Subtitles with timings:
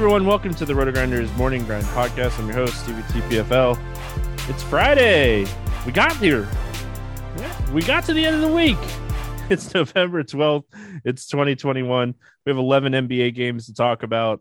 [0.00, 2.38] Everyone, welcome to the RotoGrinders Morning Grind Podcast.
[2.38, 3.78] I'm your host, Stevie TPFL.
[4.48, 5.46] It's Friday.
[5.84, 6.48] We got here.
[7.36, 8.78] Yeah, we got to the end of the week.
[9.50, 10.64] It's November 12th.
[11.04, 12.14] It's 2021.
[12.46, 14.40] We have 11 NBA games to talk about.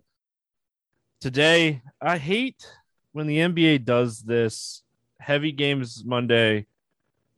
[1.19, 2.65] Today, I hate
[3.11, 4.81] when the NBA does this.
[5.19, 6.67] Heavy games Monday,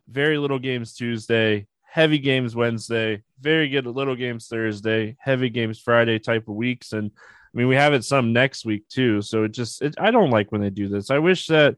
[0.08, 6.20] very little games Tuesday, heavy games Wednesday, very good little games Thursday, heavy games Friday
[6.20, 6.94] type of weeks.
[6.94, 7.10] And
[7.54, 9.22] I mean, we have it some next week too.
[9.22, 11.12] So it just, it, I don't like when they do this.
[11.12, 11.76] I wish that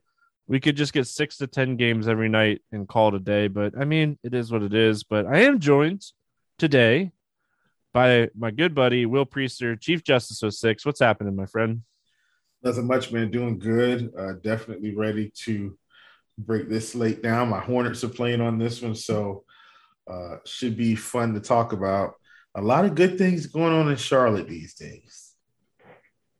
[0.47, 3.47] we could just get six to 10 games every night and call it a day.
[3.47, 5.03] But I mean, it is what it is.
[5.03, 6.05] But I am joined
[6.59, 7.11] today
[7.91, 10.85] by my good buddy, Will Priester, Chief Justice 06.
[10.85, 11.81] What's happening, my friend?
[12.61, 13.31] Nothing much, man.
[13.31, 14.11] Doing good.
[14.17, 15.77] Uh, definitely ready to
[16.37, 17.49] break this slate down.
[17.49, 18.95] My Hornets are playing on this one.
[18.95, 19.43] So
[20.07, 22.13] uh, should be fun to talk about.
[22.55, 25.22] A lot of good things going on in Charlotte these days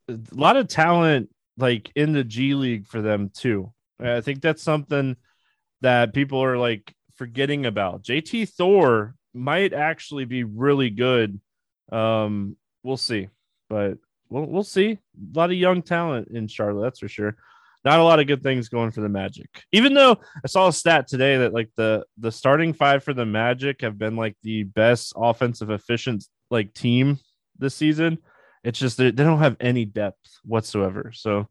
[0.10, 3.72] a lot of talent like in the G League for them too.
[4.00, 5.16] I think that's something
[5.82, 8.04] that people are like forgetting about.
[8.04, 11.40] JT Thor might actually be really good.
[11.92, 13.30] Um, we'll see,
[13.70, 13.98] but
[14.30, 14.92] we'll we'll see.
[14.92, 17.36] A lot of young talent in Charlotte, that's for sure.
[17.86, 19.50] Not a lot of good things going for the Magic.
[19.74, 23.26] Even though I saw a stat today that like the the starting five for the
[23.26, 27.20] Magic have been like the best offensive efficient like team
[27.60, 28.20] this season.
[28.64, 31.12] It's just they don't have any depth whatsoever.
[31.14, 31.50] So,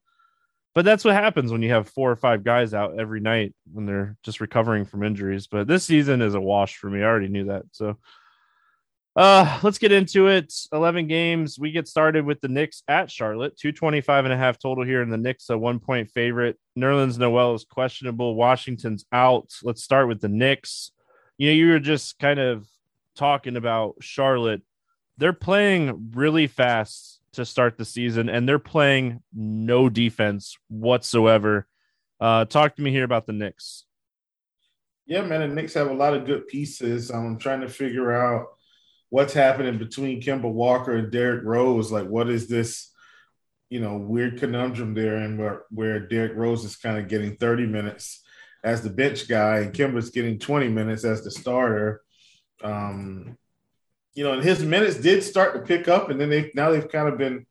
[0.75, 3.85] but that's what happens when you have four or five guys out every night when
[3.85, 5.47] they're just recovering from injuries.
[5.47, 7.01] But this season is a wash for me.
[7.01, 7.65] I already knew that.
[7.73, 7.99] So,
[9.15, 10.55] uh, let's get into it.
[10.73, 11.59] 11 games.
[11.59, 15.03] We get started with the Knicks at Charlotte, 225 and a half total here.
[15.03, 16.59] And the Knicks, a one point favorite.
[16.79, 18.35] Nerlens Noel is questionable.
[18.35, 19.51] Washington's out.
[19.63, 20.93] Let's start with the Knicks.
[21.37, 22.67] You know, you were just kind of
[23.15, 24.63] talking about Charlotte
[25.19, 31.67] they're playing really fast to start the season and they're playing no defense whatsoever.
[32.21, 33.85] Uh, talk to me here about the Knicks.
[35.07, 37.11] Yeah, man, the Knicks have a lot of good pieces.
[37.11, 38.47] I'm trying to figure out
[39.11, 41.91] what's happening between Kemba Walker and Derrick Rose.
[41.91, 42.91] Like, what is this,
[43.69, 47.67] you know, weird conundrum there, and where where Derrick Rose is kind of getting 30
[47.67, 48.23] minutes
[48.63, 52.01] as the bench guy, and Kemba's getting 20 minutes as the starter.
[52.63, 53.37] Um,
[54.15, 56.89] you know, and his minutes did start to pick up, and then they now they've
[56.89, 57.47] kind of been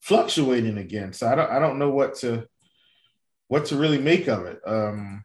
[0.00, 1.12] fluctuating again.
[1.12, 2.46] So I don't I don't know what to
[3.48, 4.60] what to really make of it.
[4.66, 5.24] Um,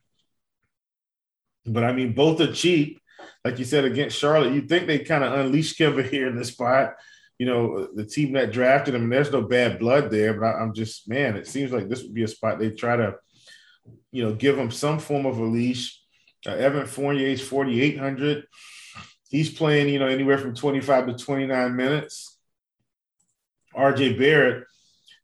[1.66, 3.00] but I mean, both are cheap,
[3.46, 4.53] like you said against Charlotte.
[4.53, 6.96] You think they kind of unleashed Kevin here in the spot.
[7.38, 10.34] You know, the team that drafted him, and there's no bad blood there.
[10.34, 12.97] But I, am just man, it seems like this would be a spot they try
[12.97, 13.16] to,
[14.12, 16.00] you know, give him some form of a leash.
[16.46, 18.46] Uh, Evan Fournier's 4,800
[19.31, 22.37] he's playing, you know, anywhere from 25 to 29 minutes.
[23.73, 24.65] RJ Barrett,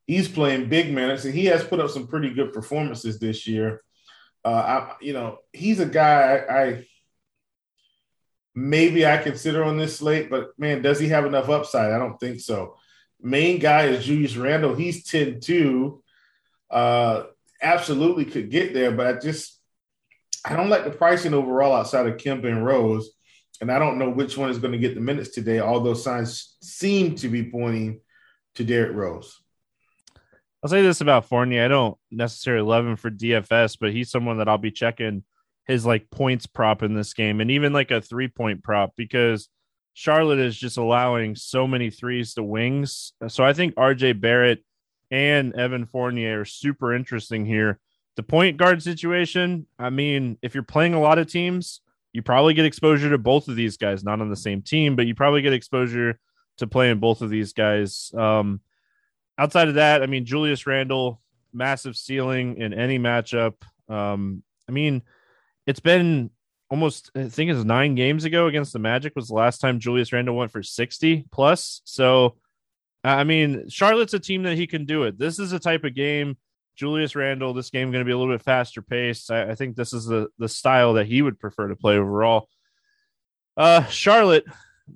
[0.05, 3.83] he's playing big minutes and he has put up some pretty good performances this year.
[4.43, 6.87] Uh, I, you know, he's a guy I, I
[8.55, 11.91] maybe I consider on this slate, but man, does he have enough upside?
[11.91, 12.77] I don't think so.
[13.21, 14.75] Main guy is Julius Randle.
[14.75, 16.01] He's 10 2.
[16.69, 17.23] Uh,
[17.61, 19.59] absolutely could get there, but I just,
[20.45, 23.11] I don't like the pricing overall outside of Kemp and Rose
[23.61, 26.57] and I don't know which one is going to get the minutes today, although signs
[26.61, 28.01] seem to be pointing
[28.55, 29.39] to Derrick Rose.
[30.63, 31.65] I'll say this about Fournier.
[31.65, 35.23] I don't necessarily love him for DFS, but he's someone that I'll be checking
[35.65, 39.49] his like points prop in this game and even like a three point prop because
[39.93, 43.13] Charlotte is just allowing so many threes to wings.
[43.27, 44.63] So I think RJ Barrett
[45.11, 47.79] and Evan Fournier are super interesting here.
[48.15, 51.81] The point guard situation, I mean, if you're playing a lot of teams,
[52.17, 55.05] you probably get exposure to both of these guys, not on the same team, but
[55.05, 56.19] you probably get exposure
[56.57, 58.11] to playing both of these guys.
[58.17, 58.59] Um,
[59.37, 61.21] outside of that, I mean, Julius Randle,
[61.53, 63.53] massive ceiling in any matchup.
[63.87, 65.03] Um, I mean,
[65.67, 66.31] it's been
[66.71, 70.11] almost, I think it's nine games ago against the Magic was the last time Julius
[70.11, 71.81] Randle went for 60 plus.
[71.85, 72.37] So,
[73.03, 75.19] I mean, Charlotte's a team that he can do it.
[75.19, 76.35] This is a type of game
[76.77, 79.31] Julius Randle, this game going to be a little bit faster paced.
[79.31, 82.47] I, I, think this is the the style that he would prefer to play overall.
[83.57, 84.45] Uh, Charlotte,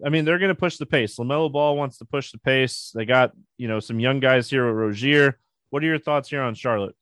[0.06, 1.18] I mean, they're going to push the pace.
[1.18, 2.92] LaMelo Ball wants to push the pace.
[2.94, 5.40] They got you know some young guys here with Rozier.
[5.72, 6.96] What are your thoughts here on Charlotte?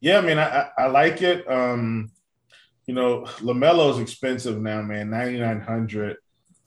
[0.00, 1.48] Yeah, I mean, I, I like it.
[1.48, 2.10] Um,
[2.86, 5.10] you know, LaMelo's expensive now, man.
[5.10, 6.16] Ninety nine hundred.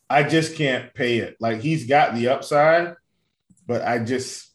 [0.08, 1.38] I just can't pay it.
[1.40, 2.94] Like he's got the upside,
[3.66, 4.55] but I just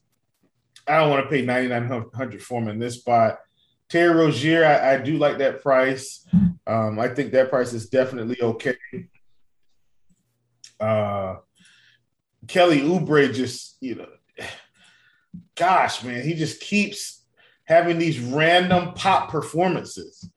[0.90, 3.38] I don't want to pay 9900 for him in this spot.
[3.88, 6.26] Terry Rozier, I, I do like that price.
[6.66, 8.76] Um, I think that price is definitely okay.
[10.78, 11.37] Uh,
[12.46, 14.06] Kelly Oubre just, you know,
[15.56, 17.25] gosh, man, he just keeps
[17.64, 20.28] having these random pop performances.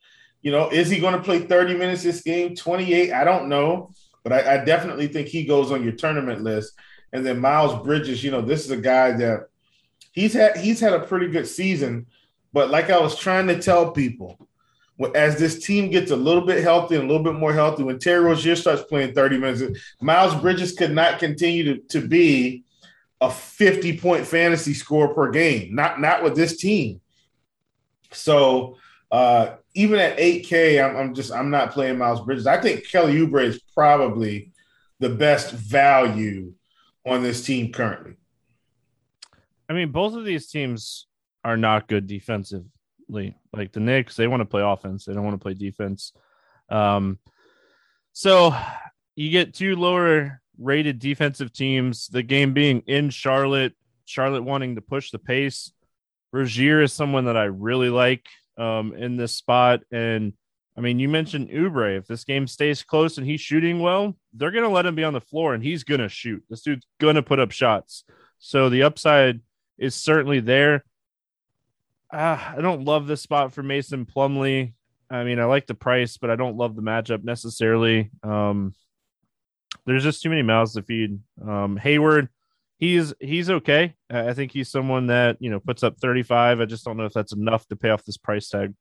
[0.41, 3.13] You know, is he going to play 30 minutes this game, 28?
[3.13, 3.91] I don't know,
[4.23, 6.73] but I, I, definitely think he goes on your tournament list.
[7.13, 9.47] And then Miles Bridges, you know, this is a guy that
[10.13, 12.05] he's had he's had a pretty good season,
[12.53, 14.47] but like I was trying to tell people,
[15.13, 17.99] as this team gets a little bit healthy and a little bit more healthy, when
[17.99, 22.63] Terry Rozier starts playing 30 minutes, Miles Bridges could not continue to, to be
[23.19, 27.01] a 50 point fantasy score per game, not not with this team.
[28.11, 28.77] So
[29.11, 32.47] uh, even at 8K, I'm, I'm, just I'm not playing Miles Bridges.
[32.47, 34.51] I think Kelly Oubre is probably
[34.99, 36.53] the best value
[37.05, 38.15] on this team currently.
[39.73, 41.07] I mean, both of these teams
[41.43, 43.35] are not good defensively.
[43.51, 45.05] Like the Knicks, they want to play offense.
[45.05, 46.13] They don't want to play defense.
[46.69, 47.17] Um,
[48.11, 48.55] so
[49.15, 52.07] you get two lower rated defensive teams.
[52.07, 53.73] The game being in Charlotte,
[54.05, 55.73] Charlotte wanting to push the pace.
[56.31, 58.27] Rozier is someone that I really like
[58.57, 59.81] um, in this spot.
[59.91, 60.33] And
[60.77, 61.97] I mean, you mentioned Oubre.
[61.97, 65.03] If this game stays close and he's shooting well, they're going to let him be
[65.03, 66.43] on the floor and he's going to shoot.
[66.47, 68.03] This dude's going to put up shots.
[68.37, 69.41] So the upside
[69.77, 70.83] is certainly there.
[72.11, 74.73] Uh, I don't love this spot for Mason Plumlee.
[75.09, 78.11] I mean, I like the price, but I don't love the matchup necessarily.
[78.21, 78.73] Um,
[79.85, 81.19] there's just too many mouths to feed.
[81.45, 82.29] Um, Hayward,
[82.77, 83.95] he's he's okay.
[84.09, 86.61] I think he's someone that you know puts up 35.
[86.61, 88.73] I just don't know if that's enough to pay off this price tag.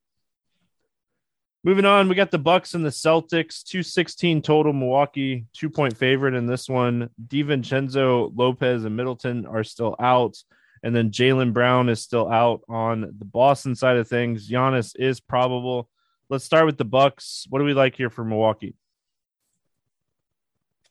[1.64, 4.72] Moving on, we got the Bucks and the Celtics, 216 total.
[4.72, 7.08] Milwaukee, two point favorite in this one.
[7.28, 10.36] DiVincenzo, Lopez, and Middleton are still out.
[10.82, 14.50] And then Jaylen Brown is still out on the Boston side of things.
[14.50, 15.88] Giannis is probable.
[16.29, 17.46] Let's start with the Bucks.
[17.49, 18.75] What do we like here for Milwaukee?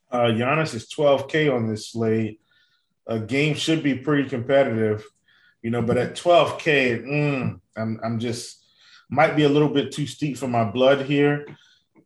[0.09, 2.41] Uh, Giannis is 12K on this slate
[3.07, 5.05] a game should be pretty competitive,
[5.61, 5.81] you know.
[5.81, 8.63] But at 12K, mm, I'm I'm just
[9.09, 11.45] might be a little bit too steep for my blood here.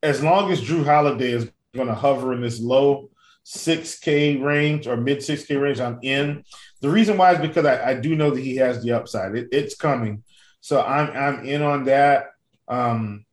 [0.02, 3.10] As long as Jrue Holiday is going to hover in this low
[3.46, 6.44] 6K range or mid 6K range, I'm in.
[6.86, 9.36] The reason why is because I, I do know that he has the upside.
[9.36, 10.24] It, it's coming,
[10.62, 12.28] so I'm I'm in on that.
[12.68, 13.26] Um,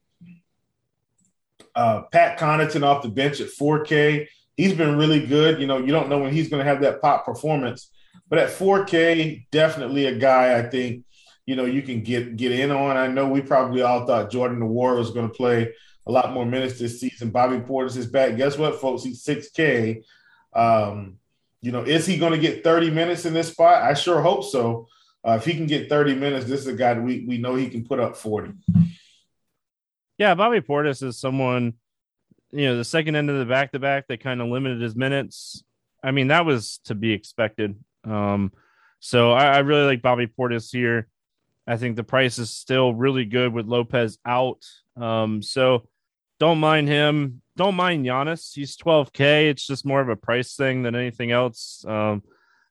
[1.74, 4.26] uh, Pat Connaughton off the bench at 4K
[4.56, 5.60] he's been really good.
[5.60, 7.90] You know, you don't know when he's going to have that pop performance,
[8.28, 11.04] but at 4K, definitely a guy I think
[11.44, 12.96] you know you can get get in on.
[12.96, 15.72] I know we probably all thought Jordan Nwora was going to play
[16.06, 17.30] a lot more minutes this season.
[17.30, 18.36] Bobby Portis is back.
[18.36, 19.04] Guess what, folks?
[19.04, 20.02] He's 6K.
[20.52, 21.18] Um,
[21.62, 23.82] you know, is he going to get 30 minutes in this spot?
[23.82, 24.88] I sure hope so.
[25.26, 27.70] Uh, if he can get 30 minutes, this is a guy we, we know he
[27.70, 28.52] can put up 40.
[30.18, 31.74] Yeah, Bobby Portis is someone
[32.52, 34.94] you know, the second end of the back to back, they kind of limited his
[34.94, 35.64] minutes.
[36.04, 37.76] I mean, that was to be expected.
[38.04, 38.52] Um,
[39.00, 41.08] so I, I really like Bobby Portis here.
[41.66, 44.64] I think the price is still really good with Lopez out.
[44.96, 45.88] Um, so
[46.38, 47.41] don't mind him.
[47.56, 48.54] Don't mind Giannis.
[48.54, 49.50] He's 12K.
[49.50, 51.84] It's just more of a price thing than anything else.
[51.86, 52.22] Um,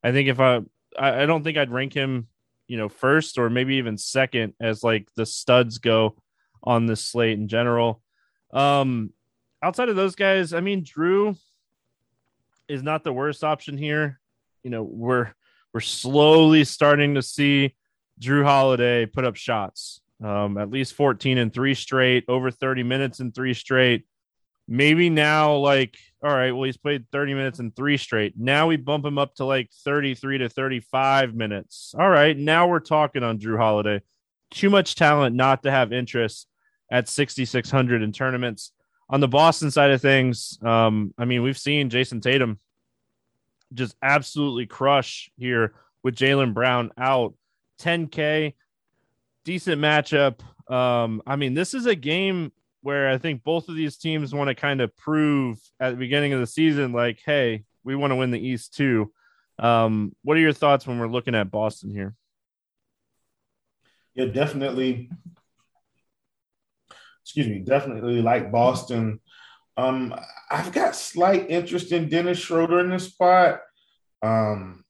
[0.03, 0.61] I think if I,
[0.97, 2.27] I, I don't think I'd rank him,
[2.67, 6.15] you know, first or maybe even second as like the studs go
[6.63, 8.01] on this slate in general.
[8.53, 9.11] Um,
[9.61, 11.37] outside of those guys, I mean, Jrue
[12.67, 14.19] is not the worst option here.
[14.63, 15.33] You know, we're
[15.73, 17.75] we're slowly starting to see
[18.19, 20.01] Jrue Holiday put up shots.
[20.23, 24.05] Um, at least 14 and three straight, over 30 minutes in three straight.
[24.71, 28.35] Maybe now, like, all right, well, he's played 30 minutes in three straight.
[28.37, 31.93] Now we bump him up to like 33 to 35 minutes.
[31.97, 34.01] All right, now we're talking on Jrue Holiday.
[34.49, 36.47] Too much talent not to have interest
[36.89, 38.71] at 6,600 in tournaments
[39.11, 42.59] on the Boston side of things, um, I mean, we've seen Jayson Tatum
[43.73, 47.33] just absolutely crush here with Jaylen Brown out
[47.81, 48.53] 10K,
[49.43, 50.39] decent matchup.
[50.71, 54.49] Um, I mean, this is a game where I think both of these teams want
[54.49, 58.15] to kind of prove at the beginning of the season, like, hey, we want to
[58.15, 59.11] win the East too.
[59.59, 62.15] Um, what are your thoughts when we're looking at Boston here?
[64.15, 65.09] Yeah, definitely
[67.23, 69.19] excuse me, definitely like Boston.
[69.77, 70.13] Um,
[70.49, 73.61] I've got slight interest in Dennis Schroeder in this spot.
[74.21, 74.83] Um,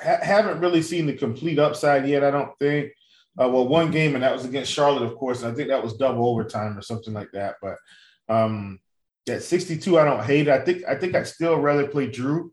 [0.00, 2.22] ha- haven't really seen the complete upside yet.
[2.22, 2.92] I don't think.
[3.38, 5.42] Uh, well, one game and that was against Charlotte, of course.
[5.42, 7.56] And I think that was double overtime or something like that.
[7.62, 7.76] But
[8.28, 8.80] um,
[9.28, 10.52] at 62, I don't hate it.
[10.52, 12.50] I think I think I'd still rather play Jrue,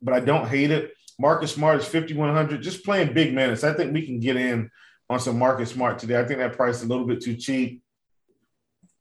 [0.00, 0.92] but I don't hate it.
[1.18, 3.64] Marcus Smart is 5100, just playing big minutes.
[3.64, 4.70] I think we can get in
[5.10, 6.18] on some Marcus Smart today.
[6.18, 7.82] I think that price is a little bit too cheap.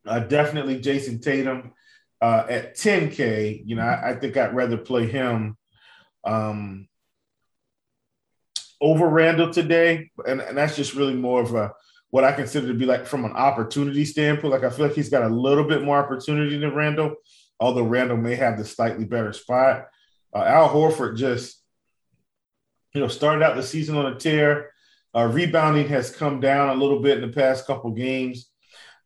[0.06, 1.74] Uh, definitely Jayson Tatum
[2.22, 3.64] uh, at 10K.
[3.66, 5.58] You know, I, I, think I'd rather play him.
[6.24, 6.88] Um,
[8.82, 11.72] over Randle today, and, and that's just really more of a
[12.10, 14.52] what I consider to be like from an opportunity standpoint.
[14.52, 17.16] Like I feel like he's got a little bit more opportunity than Randle,
[17.60, 19.88] although Randle may have the slightly better spot.
[20.36, 21.62] Uh, Al Horford just,
[22.94, 24.72] you know, started out the season on a tear.
[25.16, 28.50] Uh, rebounding has come down a little bit in the past couple games.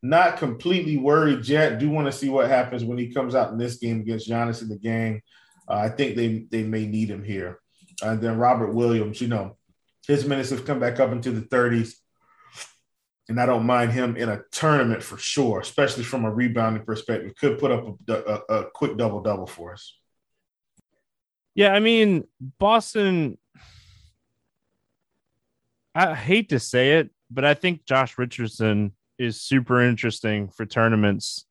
[0.02, 1.78] Not completely worried yet.
[1.78, 4.62] Do want to see what happens when he comes out in this game against Giannis
[4.62, 5.20] in the game.
[5.68, 7.60] Uh, I think they they may need him here.
[8.02, 9.56] And then Robert Williams, you know,
[10.06, 11.94] his minutes have come back up into the 30s.
[13.28, 17.34] And I don't mind him in a tournament for sure, especially from a rebounding perspective.
[17.36, 19.98] Could put up a, a, a quick double double for us.
[21.56, 22.24] Yeah, I mean,
[22.58, 23.38] Boston,
[25.94, 31.46] I hate to say it, but I think Josh Richardson is super interesting for tournaments.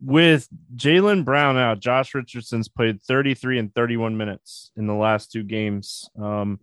[0.00, 5.42] With Jaylen Brown out, Josh Richardson's played 33 and 31 minutes in the last two
[5.42, 6.08] games.
[6.20, 6.60] Um,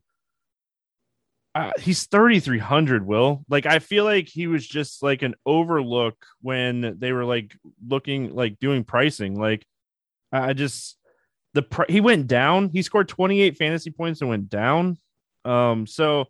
[1.56, 3.44] uh, he's 3300 will.
[3.50, 8.36] Like i feel like he was just like an overlook when they were like looking
[8.36, 9.40] like doing pricing.
[9.40, 9.66] Like
[10.32, 10.98] i just
[11.54, 12.70] the pr- he went down.
[12.70, 14.98] He scored 28 fantasy points and went down.
[15.46, 16.26] Um so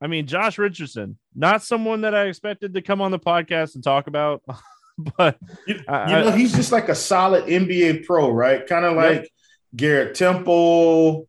[0.00, 3.82] i mean josh richardson not someone that i expected to come on the podcast and
[3.82, 4.42] talk about
[5.16, 5.36] but
[5.66, 8.64] you, you I, know he's just like a solid nba pro right?
[8.66, 9.28] Kind of like yep.
[9.74, 11.28] garrett temple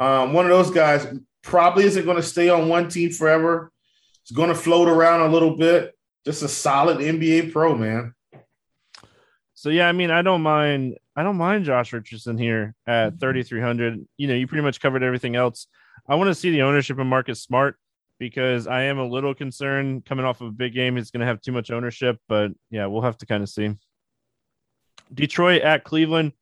[0.00, 1.06] um, one of those guys
[1.48, 3.72] probably isn't going to stay on one team forever.
[4.22, 5.96] It's going to float around a little bit.
[6.24, 8.14] Just a solid NBA pro, man.
[9.54, 10.98] So yeah, I mean, I don't mind.
[11.16, 13.18] I don't mind Josh Richardson here at mm-hmm.
[13.18, 14.06] 3,300.
[14.18, 15.66] You know, you pretty much covered everything else.
[16.06, 17.76] I want to see the ownership of Marcus Smart
[18.18, 20.96] because I am a little concerned coming off of a big game.
[20.96, 23.74] He's going to have too much ownership, but yeah, we'll have to kind of see.
[25.12, 26.32] Detroit at Cleveland.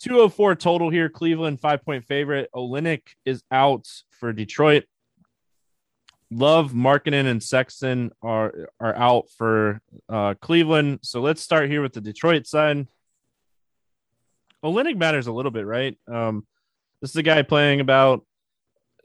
[0.00, 1.08] 204 total here.
[1.08, 2.50] Cleveland, five point favorite.
[2.54, 4.84] Olynyk is out for Detroit.
[6.30, 11.00] Love, Markkanen, and Sexton are are out for uh, Cleveland.
[11.02, 12.86] So let's start here with the Detroit side.
[14.64, 15.96] Olynyk matters a little bit, right?
[16.08, 16.46] Um,
[17.00, 18.24] this is a guy playing about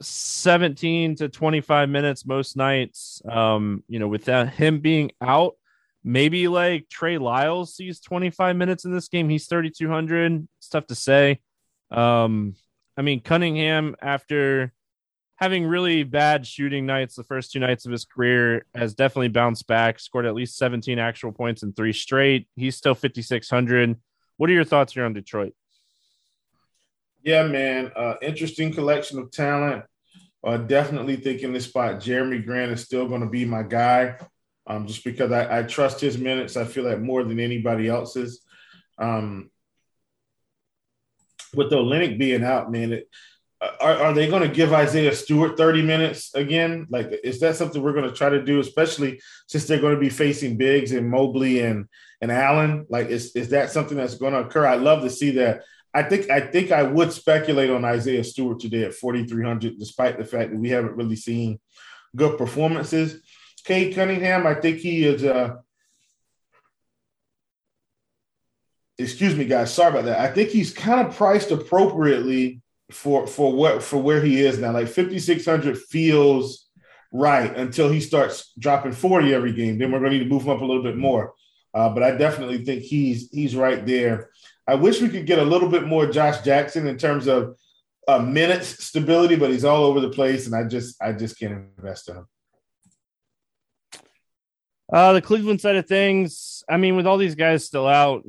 [0.01, 3.21] 17 to 25 minutes most nights.
[3.29, 5.55] Um, you know, without him being out,
[6.03, 9.29] Maybe like Trey Lyles sees 25 minutes in this game.
[9.29, 10.48] He's 3,200.
[10.58, 11.41] It's tough to say.
[11.91, 12.55] Um,
[12.98, 14.74] I mean, Cunningham, after
[15.36, 19.67] having really bad shooting nights the first two nights of his career, has definitely bounced
[19.67, 22.48] back, scored at least 17 actual points in three straight.
[22.55, 23.96] He's still 5,600.
[24.38, 25.53] What are your thoughts here on Detroit?
[27.24, 27.91] Yeah, man.
[27.96, 29.84] Uh, interesting collection of talent.
[30.43, 34.15] Uh, definitely thinking this spot, Jerami Grant is still going to be my guy
[34.71, 36.55] um, just because I, I, trust his minutes.
[36.55, 38.41] I feel like more than anybody else's.
[38.97, 39.49] Um,
[41.53, 43.09] with Olynyk being out, man, it,
[43.81, 46.87] are, are they going to give Isaiah Stewart 30 minutes again?
[46.89, 49.99] Like, is that something we're going to try to do, especially since they're going to
[49.99, 51.87] be facing Biggs and Mobley and
[52.21, 52.85] and Allen?
[52.89, 54.65] Like, is, is that something that's going to occur?
[54.65, 55.63] I'd love to see that.
[55.93, 60.23] I think I think I would speculate on Isaiah Stewart today at 4,300, despite the
[60.23, 61.59] fact that we haven't really seen
[62.15, 63.21] good performances.
[63.62, 65.24] Cade Cunningham, I think he is.
[65.24, 65.56] Uh,
[68.98, 69.74] excuse me, guys.
[69.74, 70.20] Sorry about that.
[70.20, 74.72] I think he's kind of priced appropriately for for what for where he is now.
[74.72, 76.68] Like fifty six hundred feels
[77.12, 79.77] right until he starts dropping forty every game.
[79.77, 81.34] Then we're going to need to move him up a little bit more.
[81.74, 84.30] Uh, but I definitely think he's he's right there.
[84.68, 87.58] I wish we could get a little bit more Josh Jackson in terms of
[88.08, 91.72] uh, minutes stability, but he's all over the place, and I just I just can't
[91.77, 92.27] invest in him.
[94.91, 98.25] Uh, the Cleveland side of things, I mean, with all these guys still out,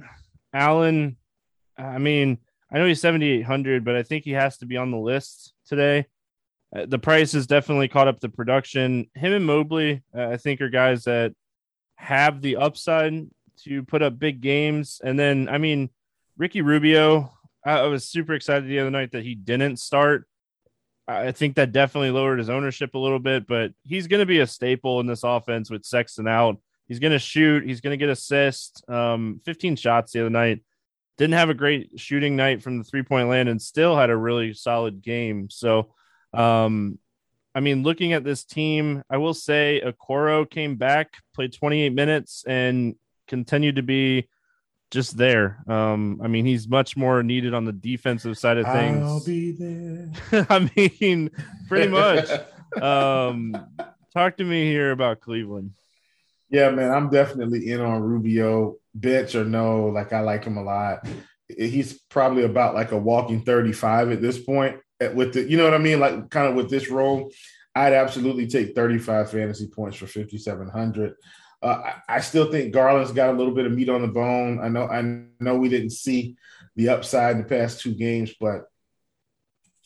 [0.54, 1.16] Allen,
[1.76, 2.38] I mean,
[2.72, 6.06] I know he's 7,800, but I think he has to be on the list today.
[6.74, 9.10] Uh, the price has definitely caught up to production.
[9.14, 11.34] Him and Mobley, uh, I think, are guys that
[11.96, 13.28] have the upside
[13.64, 15.00] to put up big games.
[15.02, 15.90] And then, I mean,
[16.38, 17.32] Ricky Rubio,
[17.64, 20.26] I, I was super excited the other night that he didn't start.
[21.08, 24.40] I think that definitely lowered his ownership a little bit, but he's going to be
[24.40, 26.58] a staple in this offense with Sexton out.
[26.86, 27.64] He's going to shoot.
[27.64, 28.82] He's going to get assists.
[28.88, 30.62] Um, 15 shots the other night.
[31.18, 34.16] Didn't have a great shooting night from the three point land and still had a
[34.16, 35.50] really solid game.
[35.50, 35.92] So,
[36.32, 36.98] um,
[37.54, 42.44] I mean, looking at this team, I will say Okoro came back, played 28 minutes,
[42.46, 42.94] and
[43.26, 44.28] continued to be
[44.92, 45.64] just there.
[45.66, 49.02] Um, I mean, he's much more needed on the defensive side of things.
[49.02, 50.46] I'll be there.
[50.50, 51.30] I mean,
[51.66, 52.28] pretty much.
[52.82, 53.56] um,
[54.12, 55.72] talk to me here about Cleveland.
[56.50, 58.76] Yeah, man, I'm definitely in on Rubio.
[58.96, 61.08] Bitch or no, like I like him a lot.
[61.48, 64.76] He's probably about like a walking 35 at this point.
[65.14, 65.98] with the, you know what I mean?
[65.98, 67.32] Like kind of with this role,
[67.74, 71.14] I'd absolutely take 35 fantasy points for 5,700.
[71.62, 74.58] Uh, I, still think Garland's got a little bit of meat on the bone.
[74.60, 75.02] I know, I
[75.38, 76.36] know we didn't see
[76.74, 78.64] the upside in the past two games, but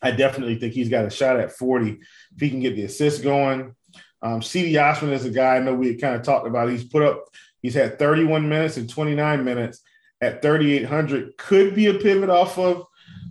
[0.00, 1.98] I definitely think he's got a shot at 40
[2.34, 3.74] if he can get the assist going.
[4.22, 6.70] Um, Cedi Osman is a guy I know we kind of talked about.
[6.70, 7.24] He's put up,
[7.60, 9.82] he's had 31 minutes and 29 minutes
[10.20, 11.36] at 3,800.
[11.36, 12.86] Could be a pivot off of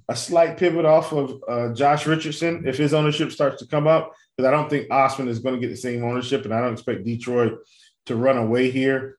[0.08, 4.14] a slight pivot off of uh, Josh Richardson if his ownership starts to come up,
[4.36, 6.74] because I don't think Osman is going to get the same ownership, and I don't
[6.74, 7.60] expect Detroit
[8.06, 9.18] to run away here.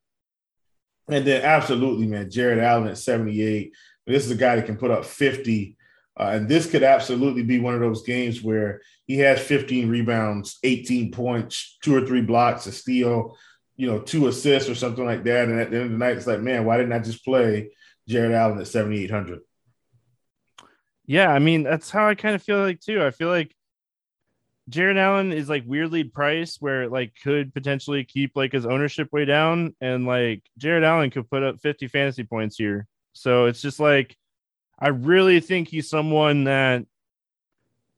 [1.09, 3.73] And then absolutely, man, Jarrett Allen at 78.
[4.07, 5.77] This is a guy that can put up 50.
[6.19, 10.59] Uh, and this could absolutely be one of those games where he has 15 rebounds,
[10.65, 13.37] 18 points, two or three blocks, a steal,
[13.77, 15.49] you know, two assists or something like that.
[15.49, 17.71] And at the end of the night, it's like, man, why didn't I just play
[18.09, 19.41] Jarrett Allen at 7,800?
[21.07, 23.05] Yeah, I mean, that's how I kind of feel like too.
[23.05, 23.55] I feel like
[24.69, 29.13] Jarrett Allen is like weirdly priced where it like could potentially keep like his ownership
[29.13, 29.75] way down.
[29.81, 32.87] And like Jarrett Allen could put up 50 fantasy points here.
[33.13, 34.17] So it's just like,
[34.79, 36.85] I really think he's someone that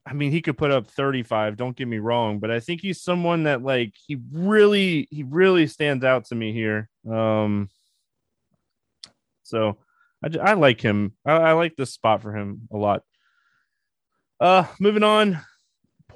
[0.06, 3.02] I mean, he could put up 35, don't get me wrong, but I think he's
[3.02, 6.88] someone that like he really he really stands out to me here.
[7.10, 7.68] Um
[9.42, 9.78] so
[10.22, 11.14] I, I like him.
[11.26, 13.02] I, I like this spot for him a lot.
[14.38, 15.40] Uh moving on.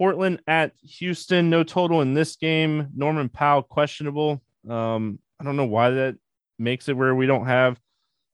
[0.02, 2.88] Portland at Houston, no total in this game.
[2.92, 4.42] Norman Powell questionable.
[4.68, 6.16] Um, I don't know why that
[6.58, 7.78] makes it where we don't have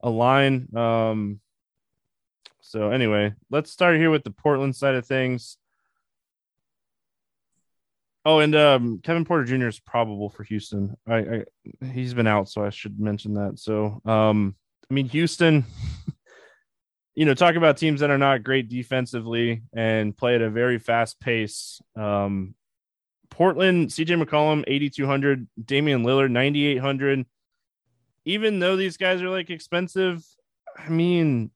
[0.00, 0.74] a line.
[0.74, 1.40] Um,
[2.62, 5.58] so anyway, let's start here with the Portland side of things.
[8.24, 9.68] Oh, and um, Kevin Porter Jr.
[9.68, 10.96] is probable for Houston.
[11.06, 11.44] I, I
[11.92, 13.58] he's been out, so I should mention that.
[13.58, 14.56] So, um,
[14.90, 15.66] I mean, Houston.
[17.18, 20.78] you know, talk about teams that are not great defensively and play at a very
[20.78, 21.82] fast pace.
[21.96, 22.54] Um,
[23.28, 27.26] Portland, CJ McCollum, 8,200, Damian Lillard, 9,800.
[28.24, 30.24] Even though these guys are like expensive,
[30.78, 31.50] I mean,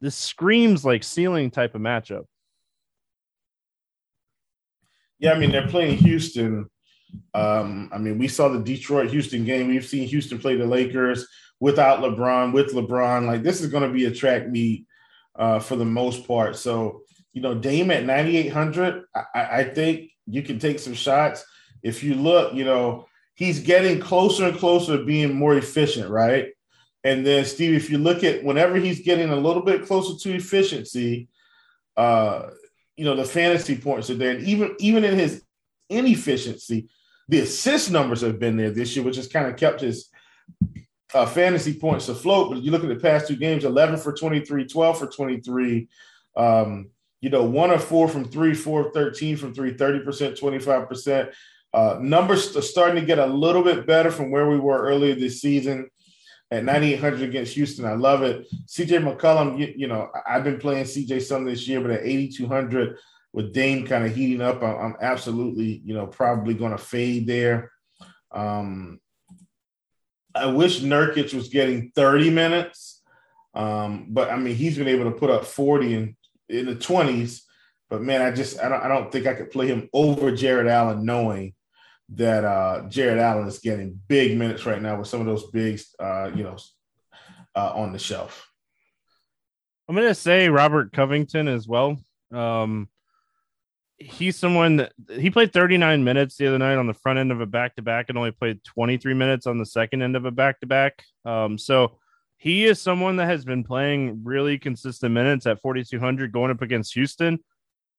[0.00, 2.26] this screams like ceiling type of matchup.
[5.18, 6.70] Yeah, I mean they're playing Houston.
[7.32, 9.68] Um, I mean, we saw the Detroit Houston game.
[9.68, 11.26] We've seen Houston play the Lakers
[11.60, 13.26] without LeBron, with LeBron.
[13.26, 14.86] Like this is going to be a track meet
[15.36, 16.56] uh, for the most part.
[16.56, 17.02] So
[17.34, 21.44] you know, Dame at 9,800, I, I think you can take some shots.
[21.82, 26.46] If you look, you know, he's getting closer and closer to being more efficient, right?
[27.02, 30.36] And then, Steve, if you look at whenever he's getting a little bit closer to
[30.36, 31.28] efficiency,
[31.96, 32.50] uh,
[32.96, 34.36] you know, the fantasy points are there.
[34.36, 35.42] And even even in his
[35.90, 36.88] inefficiency,
[37.28, 40.10] the assist numbers have been there this year, which has kind of kept his
[41.14, 42.50] uh, fantasy points afloat.
[42.50, 45.88] But you look at the past two games 11 for 23, 12 for 23.
[46.36, 51.32] Um, you know, one or four from three, four of 13 from three, 30%, 25%.
[51.72, 55.14] Uh, numbers are starting to get a little bit better from where we were earlier
[55.14, 55.88] this season
[56.50, 57.84] at 9,800 against Houston.
[57.84, 58.46] I love it.
[58.66, 62.98] CJ McCollum, you, you, know, I've been playing CJ some this year, but at 8,200
[63.34, 67.72] with Dame kind of heating up, I'm, absolutely, you know, probably going to fade there.
[68.30, 69.00] Um,
[70.32, 73.02] I wish Nurkic was getting 30 minutes,
[73.52, 76.16] um, but I mean, he's been able to put up 40 in,
[76.48, 77.40] in the 20s.
[77.90, 80.68] But man, I just I don't I don't think I could play him over Jarrett
[80.68, 81.54] Allen, knowing
[82.10, 85.94] that uh, Jarrett Allen is getting big minutes right now with some of those bigs,
[85.98, 86.56] uh, you know,
[87.54, 88.48] uh, on the shelf.
[89.88, 91.98] I'm going to say Robert Covington as well.
[92.32, 92.88] Um,
[93.98, 97.40] he's someone that he played 39 minutes the other night on the front end of
[97.40, 100.30] a back to back and only played 23 minutes on the second end of a
[100.30, 101.04] back to back.
[101.56, 101.98] So
[102.36, 106.94] he is someone that has been playing really consistent minutes at 4,200 going up against
[106.94, 107.38] Houston.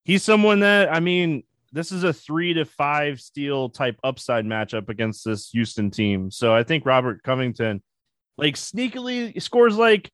[0.04, 4.88] He's someone that, I mean, this is a three to five steal type upside matchup
[4.88, 6.30] against this Houston team.
[6.30, 7.82] So I think Robert Covington
[8.38, 10.12] like sneakily scores like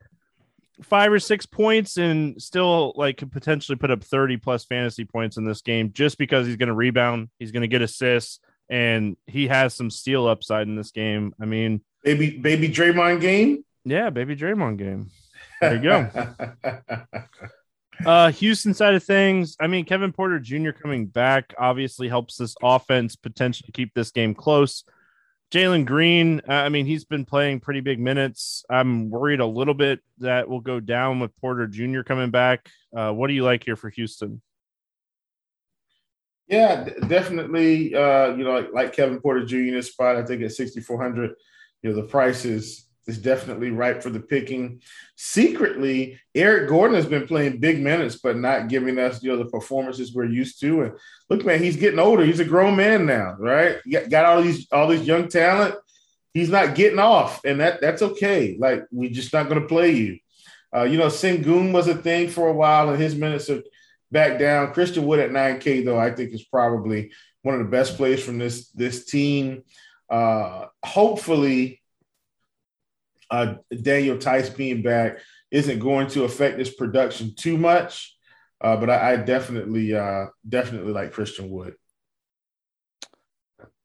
[0.83, 5.37] five or six points and still like could potentially put up 30 plus fantasy points
[5.37, 9.17] in this game just because he's going to rebound, he's going to get assists, and
[9.27, 11.35] he has some steal upside in this game.
[11.41, 13.65] I mean, baby, baby Draymond game.
[13.85, 15.11] Yeah, baby Draymond game.
[15.61, 16.11] There you go.
[18.05, 20.71] Uh, Houston side of things, I mean, Kevin Porter Jr.
[20.71, 24.85] coming back obviously helps this offense potentially keep this game close.
[25.53, 28.65] Jalen Green, I mean, he's been playing pretty big minutes.
[28.71, 32.01] I'm worried a little bit that will go down with Porter Jr.
[32.01, 32.71] coming back.
[32.97, 34.41] Uh, what do you like here for Houston?
[36.49, 37.95] Yeah, definitely.
[37.95, 39.57] Uh, you know, like, like, Kevin Porter Jr.
[39.57, 41.35] in this spot, I think at 6,400,
[41.83, 44.81] you know, the price is is definitely ripe for the picking.
[45.17, 49.51] Secretly, Eric Gordon has been playing big minutes, but not giving us you know the
[49.51, 50.83] performances we're used to.
[50.83, 50.93] And
[51.29, 52.25] look, man, he's getting older.
[52.25, 53.79] He's a grown man now, right?
[54.09, 55.75] Got all these all these young talent.
[56.33, 58.57] He's not getting off, and that that's okay.
[58.59, 60.19] Like we're just not going to play you.
[60.75, 63.63] Uh, you know, Sengun was a thing for a while, and his minutes are
[64.11, 64.73] back down.
[64.73, 67.13] Christian Wood at 9K, though, I think is probably
[67.43, 69.65] one of the best players from this this team.
[70.09, 71.82] Uh, hopefully,
[73.33, 75.19] uh, Daniel Theis being back
[75.51, 78.15] isn't going to affect this production too much.
[78.61, 81.75] Uh, but I, I definitely, uh, definitely like Christian Wood.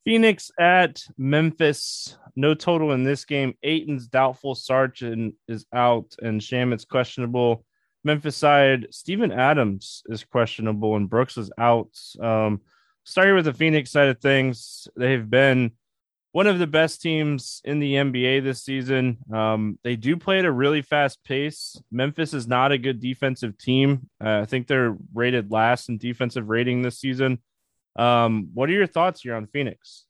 [0.05, 2.17] Phoenix at Memphis.
[2.35, 3.55] No total in this game.
[3.63, 4.53] Ayton's doubtful.
[4.53, 7.65] Sargent is out, and Shamet's questionable.
[8.03, 11.89] Memphis side, Steven Adams is questionable, and Brooks is out.
[12.21, 12.61] Um,
[13.03, 15.71] starting with the Phoenix side of things, they've been
[16.37, 19.17] one of the best teams in the NBA this season.
[19.33, 21.81] Um, they do play at a really fast pace.
[21.91, 24.07] Memphis is not a good defensive team.
[24.23, 27.39] Uh, I think they're rated last in defensive rating this season.
[27.95, 30.05] Um, what are your thoughts here on Phoenix?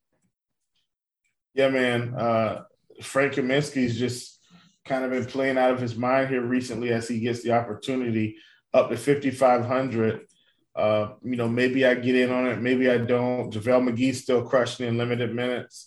[1.53, 2.13] Yeah, man.
[2.13, 2.63] Uh,
[3.01, 4.37] Frank Kaminsky's just
[4.83, 8.35] kind of been playing out of his mind here recently as he gets the opportunity
[8.73, 10.27] up to 5,500.
[10.75, 13.49] Uh, you know, maybe I get in on it, maybe I don't.
[13.49, 15.86] JaVale McGee's still crushing in limited minutes.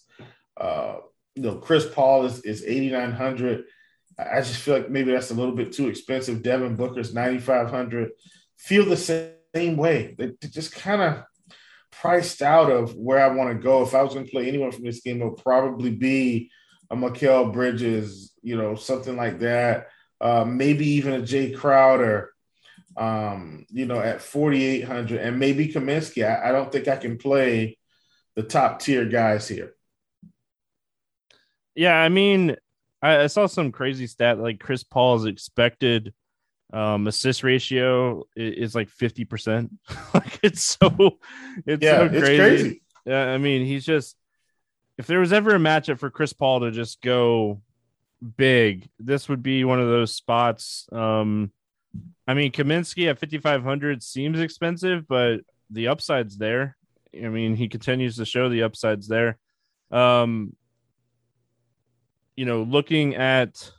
[0.61, 0.99] Uh,
[1.35, 3.65] you know, Chris Paul is, is 8,900.
[4.19, 6.43] I just feel like maybe that's a little bit too expensive.
[6.43, 8.11] Devin Booker's 9,500.
[8.59, 10.15] Feel the same way.
[10.19, 11.25] They, just kind of
[11.91, 13.83] priced out of where I want to go.
[13.83, 16.51] If I was going to play anyone from this game, it would probably be
[16.91, 19.89] a Mikal Bridges, you know, something like that.
[20.21, 22.33] Uh, maybe even a Jae Crowder,
[22.97, 26.27] um, you know, at 4,800, and maybe Kaminsky.
[26.27, 27.79] I, I don't think I can play
[28.37, 29.75] the top tier guys here.
[31.75, 32.57] Yeah, I mean,
[33.03, 36.13] I, I saw some crazy stat like Chris Paul's expected
[36.73, 39.71] um assist ratio is, is like 50%
[40.15, 41.19] like it's so
[41.67, 42.23] it's yeah, so crazy.
[42.23, 42.83] It's crazy.
[43.07, 44.17] yeah i mean he's just
[44.99, 47.61] if there was ever a matchup for chris paul to just go
[48.37, 51.51] big this would be one of those spots um
[52.29, 56.77] i mean kaminsky at 5500 seems expensive but the upside's there
[57.17, 59.39] i mean he continues to show the upsides there
[59.91, 60.55] um
[62.41, 63.71] you know looking at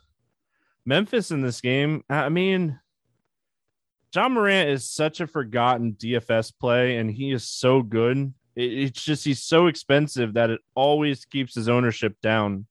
[0.86, 2.78] Memphis in this game, I mean,
[4.14, 8.32] Ja Morant is such a forgotten DFS play, and he is so good.
[8.54, 12.66] It's just he's so expensive that it always keeps his ownership down.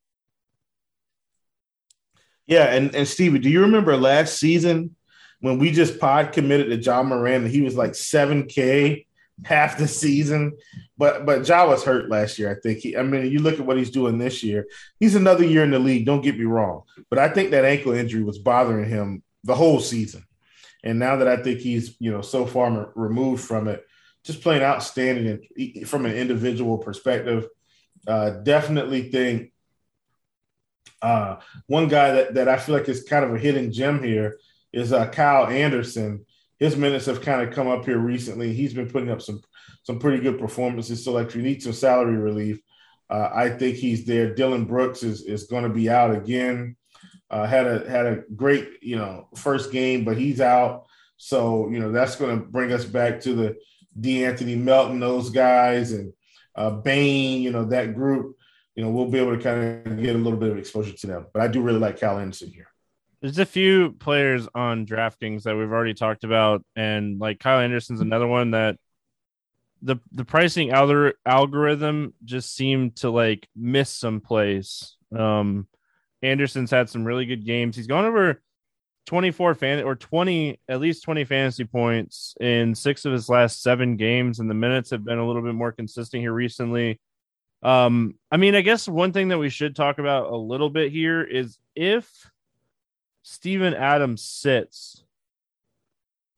[2.47, 4.95] Yeah, and and Stevie, do you remember last season
[5.41, 9.07] when we just pod committed to Ja Morant and he was like seven K
[9.45, 10.57] half the season?
[10.97, 12.51] But but Ja was hurt last year.
[12.51, 12.79] I think.
[12.79, 14.67] He, I mean, you look at what he's doing this year.
[14.99, 16.05] He's another year in the league.
[16.05, 19.79] Don't get me wrong, but I think that ankle injury was bothering him the whole
[19.79, 20.25] season.
[20.83, 23.85] And now that I think he's, you know, so far removed from it,
[24.23, 25.47] just playing outstanding
[25.85, 27.47] from an individual perspective.
[28.07, 29.51] Uh, definitely think
[31.01, 34.39] uh, one guy that, that I feel like is kind of a hidden gem here
[34.73, 36.25] is uh, Kyle Anderson.
[36.61, 38.53] His minutes have kind of come up here recently.
[38.53, 39.41] He's been putting up some
[39.83, 41.03] some pretty good performances.
[41.03, 42.61] So, like, you need some salary relief,
[43.11, 44.33] uh, I think he's there.
[44.33, 46.77] Dillon Brooks is is going to be out again.
[47.29, 50.85] Uh, had a had a great you know first game, but he's out.
[51.17, 53.55] So you know that's going to bring us back to the
[53.99, 56.13] De'Anthony Melton, those guys, and
[56.55, 57.41] uh, Bane.
[57.41, 58.37] You know that group.
[58.75, 61.07] You know we'll be able to kind of get a little bit of exposure to
[61.07, 61.27] them.
[61.33, 62.70] But I do really like Kyle Anderson here.
[63.21, 68.01] There's a few players on DraftKings that we've already talked about, and like Kyle Anderson's
[68.01, 68.77] another one that
[69.81, 74.95] the the pricing algorithm just seemed to like miss some plays.
[75.15, 75.67] Um,
[76.21, 77.75] Anderson's had some really good games.
[77.75, 78.41] He's gone over
[79.07, 83.97] 24 fan or 20 at least 20 fantasy points in six of his last seven
[83.97, 86.99] games and the minutes have been a little bit more consistent here recently
[87.63, 90.91] um i mean i guess one thing that we should talk about a little bit
[90.91, 92.29] here is if
[93.23, 95.03] Steven Adams sits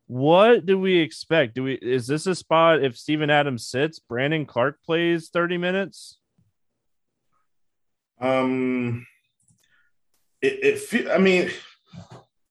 [0.08, 4.46] what do we expect do we is this a spot if Steven Adams sits Brandon
[4.46, 6.20] Clarke plays 30 minutes
[8.20, 9.06] um
[10.44, 11.50] it, it I mean,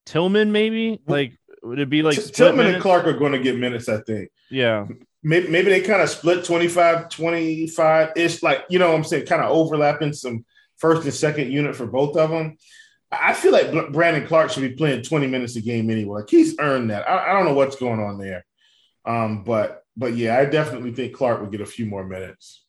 [0.06, 2.74] Tillman maybe like would it be like T- Tillman minutes?
[2.74, 3.88] and Clarke are going to get minutes?
[3.88, 4.30] I think.
[4.50, 4.86] Yeah.
[5.22, 9.26] Maybe, maybe they kind of split 25 25 ish, like you know what I'm saying,
[9.26, 10.44] kind of overlapping some
[10.76, 12.56] first and second unit for both of them.
[13.12, 16.20] I feel like Brandon Clarke should be playing 20 minutes a game anyway.
[16.20, 17.08] Like he's earned that.
[17.08, 18.44] I, I don't know what's going on there.
[19.04, 22.64] Um, but but yeah, I definitely think Clarke would get a few more minutes.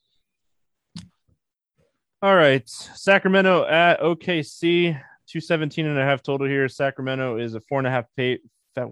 [2.20, 2.68] All right.
[2.68, 6.68] Sacramento at OKC, 217 and a half total here.
[6.68, 8.38] Sacramento is a four and a half pay,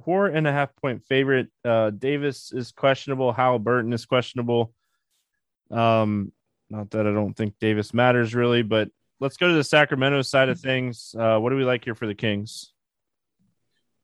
[0.05, 1.49] four and a half point favorite.
[1.65, 3.33] Uh, Davis is questionable.
[3.33, 4.73] Halliburton is questionable.
[5.71, 6.33] Um,
[6.71, 8.91] not that I don't think Davis matters really, but
[9.23, 11.15] let's go to the Sacramento side of things.
[11.17, 12.73] Uh, what do we like here for the Kings?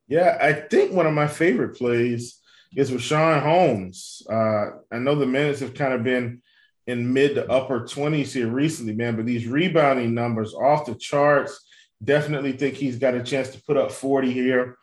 [0.06, 2.38] Yeah, I think one of my favorite plays
[2.76, 4.22] is with Sean Holmes.
[4.30, 6.40] Uh, I know the minutes have kind of been
[6.86, 11.66] in mid to upper 20s here recently, man, but these rebounding numbers off the charts.
[12.02, 14.76] Definitely think he's got a chance to put up 40 here.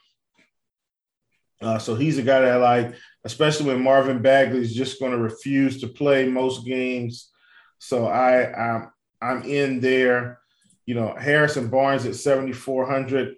[1.62, 5.14] Uh, so he's a guy that I like, especially when Marvin Bagley is just going
[5.14, 7.32] to refuse to play most games.
[7.80, 8.90] So I I'm
[9.26, 10.40] I'm in there.
[10.86, 13.36] You know, Harrison Barnes at 7,400.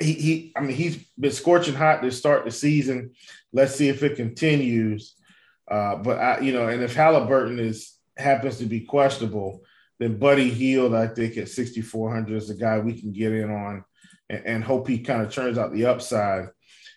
[0.00, 3.12] He, he, I mean, he's been scorching hot to start the season.
[3.52, 5.14] Let's see if it continues.
[5.70, 9.62] Uh, but I, you know, and if Halliburton is happens to be questionable,
[9.98, 13.84] then Buddy Hield, I think at 6,400 is the guy we can get in on
[14.28, 16.48] and, and hope he kind of turns out the upside.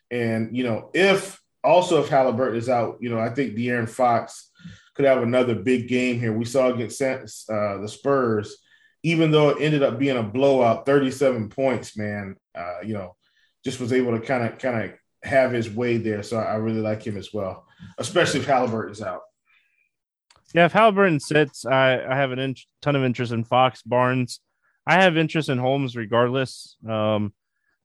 [0.10, 4.51] And, you know, if also if Halliburton is out, you know, I think De'Aaron Fox
[5.02, 6.32] could have another big game here.
[6.32, 8.58] We saw against uh, the Spurs,
[9.02, 13.16] even though it ended up being a blowout, 37 points, man, uh, you know,
[13.64, 14.92] just was able to kind of kind of
[15.24, 16.22] have his way there.
[16.22, 17.66] So I really like him as well,
[17.98, 19.22] especially if Halliburton's out.
[20.54, 24.40] Yeah, if Halliburton sits, I, I have a in- ton of interest in Fox Barnes.
[24.86, 26.76] I have interest in Holmes regardless.
[26.88, 27.34] Um,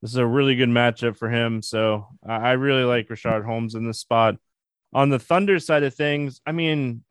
[0.02, 1.62] this is a really good matchup for him.
[1.62, 4.36] So I, I really like Richaun Holmes in this spot.
[4.92, 7.02] On the Thunder side of things, I mean,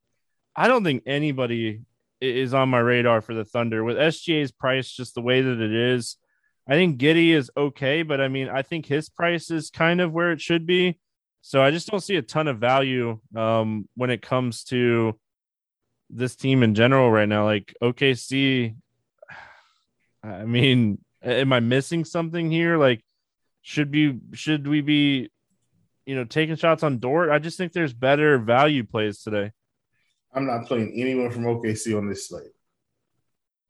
[0.55, 1.81] I don't think anybody
[2.21, 5.73] is on my radar for the Thunder with SGA's price just the way that it
[5.73, 6.17] is.
[6.67, 10.11] I think Giddey is okay, but I mean, I think his price is kind of
[10.11, 10.99] where it should be.
[11.41, 15.19] So I just don't see a ton of value um, when it comes to
[16.09, 17.45] this team in general right now.
[17.45, 18.75] Like OKC,
[20.23, 22.77] I mean, am I missing something here?
[22.77, 23.03] Like,
[23.61, 25.29] should be should we be,
[26.05, 27.29] you know, taking shots on Dort?
[27.29, 29.51] I just think there's better value plays today.
[30.35, 32.51] I'm not playing anyone from OKC on this slate.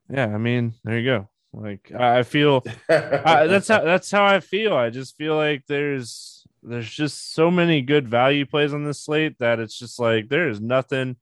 [0.09, 1.29] Yeah, I mean, there you go.
[1.53, 4.75] Like I feel I, that's how that's how I feel.
[4.75, 9.37] I just feel like there's there's just so many good value plays on this slate
[9.39, 11.15] that it's just like there is nothing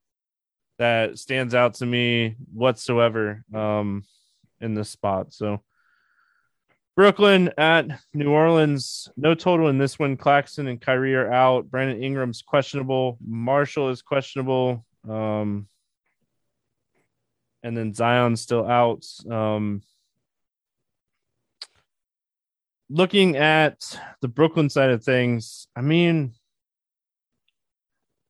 [0.80, 4.04] that stands out to me whatsoever um
[4.60, 5.34] in this spot.
[5.34, 5.62] So
[6.96, 10.18] Brooklyn at New Orleans, no total in this one.
[10.18, 11.70] Claxton and Kyrie are out.
[11.70, 13.18] Brandon Ingram's questionable.
[13.26, 14.86] Marshall is questionable.
[15.08, 15.68] Um,
[17.64, 19.06] and then Zion's still out.
[19.30, 19.82] Um,
[22.90, 26.34] looking at the Brooklyn side of things, I mean,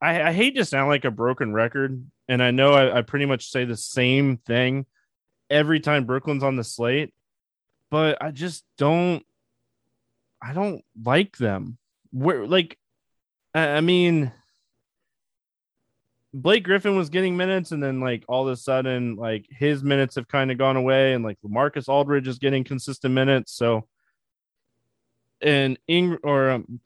[0.02, 3.26] I, I hate to sound like a broken record, and I know I, I pretty
[3.26, 4.86] much say the same thing
[5.50, 7.14] every time Brooklyn's on the slate,
[7.90, 9.24] but I just don't.
[10.46, 11.78] I don't like them.
[12.12, 12.78] Where like,
[13.56, 14.34] I, I mean
[16.34, 20.16] Blake Griffin was getting minutes, and then like all of a sudden, like his minutes
[20.16, 23.54] have kind of gone away, and like Marcus Aldridge is getting consistent minutes.
[23.54, 23.88] So,
[25.42, 26.80] and Ing or um,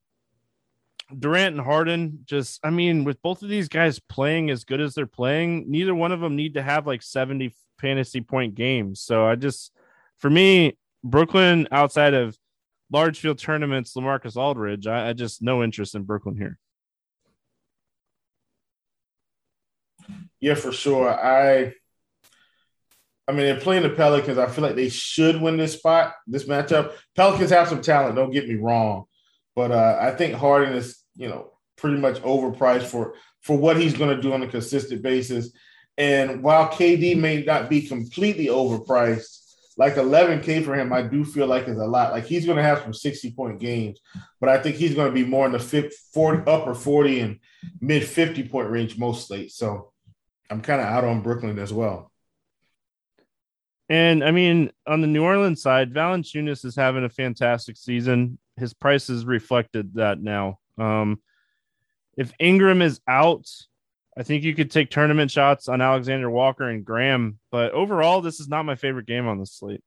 [1.18, 4.94] Durant and Harden, just I mean, with both of these guys playing as good as
[4.94, 9.00] they're playing, neither one of them need to have like seventy fantasy point games.
[9.00, 9.72] So I just,
[10.18, 12.38] for me, Brooklyn outside of
[12.92, 16.60] large field tournaments, Lamarcus Aldridge, I, I just no interest in Brooklyn here.
[20.40, 21.10] Yeah, for sure.
[21.10, 21.74] I
[23.28, 24.38] I mean, they're playing the Pelicans.
[24.38, 26.94] I feel like they should win this spot, this matchup.
[27.16, 29.04] Pelicans have some talent, don't get me wrong.
[29.54, 33.94] But uh, I think Harden is, you know, pretty much overpriced for for what he's
[33.94, 35.52] going to do on a consistent basis.
[35.98, 39.48] And while KD may not be completely overpriced,
[39.78, 42.12] like 11K for him, I do feel like is a lot.
[42.12, 44.00] Like he's going to have some 60 point games,
[44.40, 47.40] but I think he's going to be more in the 50, 40, upper 40 and
[47.82, 49.56] mid 50 point range most slates.
[49.56, 49.92] So
[50.50, 52.12] I'm kind of out on Brooklyn as well.
[53.90, 58.38] And I mean, on the New Orleans side, Valanciunas is having a fantastic season.
[58.58, 60.60] His price has reflected that now.
[60.78, 61.22] Um,
[62.18, 63.48] if Ingram is out,
[64.18, 67.40] I think you could take tournament shots on Alexander Walker and Graham.
[67.52, 69.84] But overall, this is not my favorite game on the slate.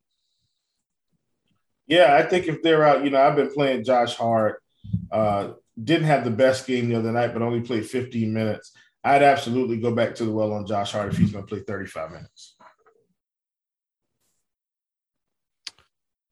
[1.87, 4.63] Yeah, I think if they're out, you know, I've been playing Josh Hart.
[5.11, 8.73] Uh, didn't have the best game the other night, but only played 15 minutes.
[9.03, 11.61] I'd absolutely go back to the well on Josh Hart if he's going to play
[11.61, 12.57] 35 minutes.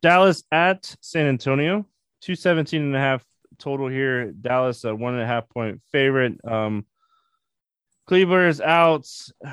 [0.03, 1.87] Dallas at San Antonio,
[2.21, 3.25] 217 and a half
[3.59, 4.33] total here.
[4.33, 6.39] Dallas, a one and a half point favorite.
[6.45, 6.87] Um,
[8.07, 9.07] Kleber is out.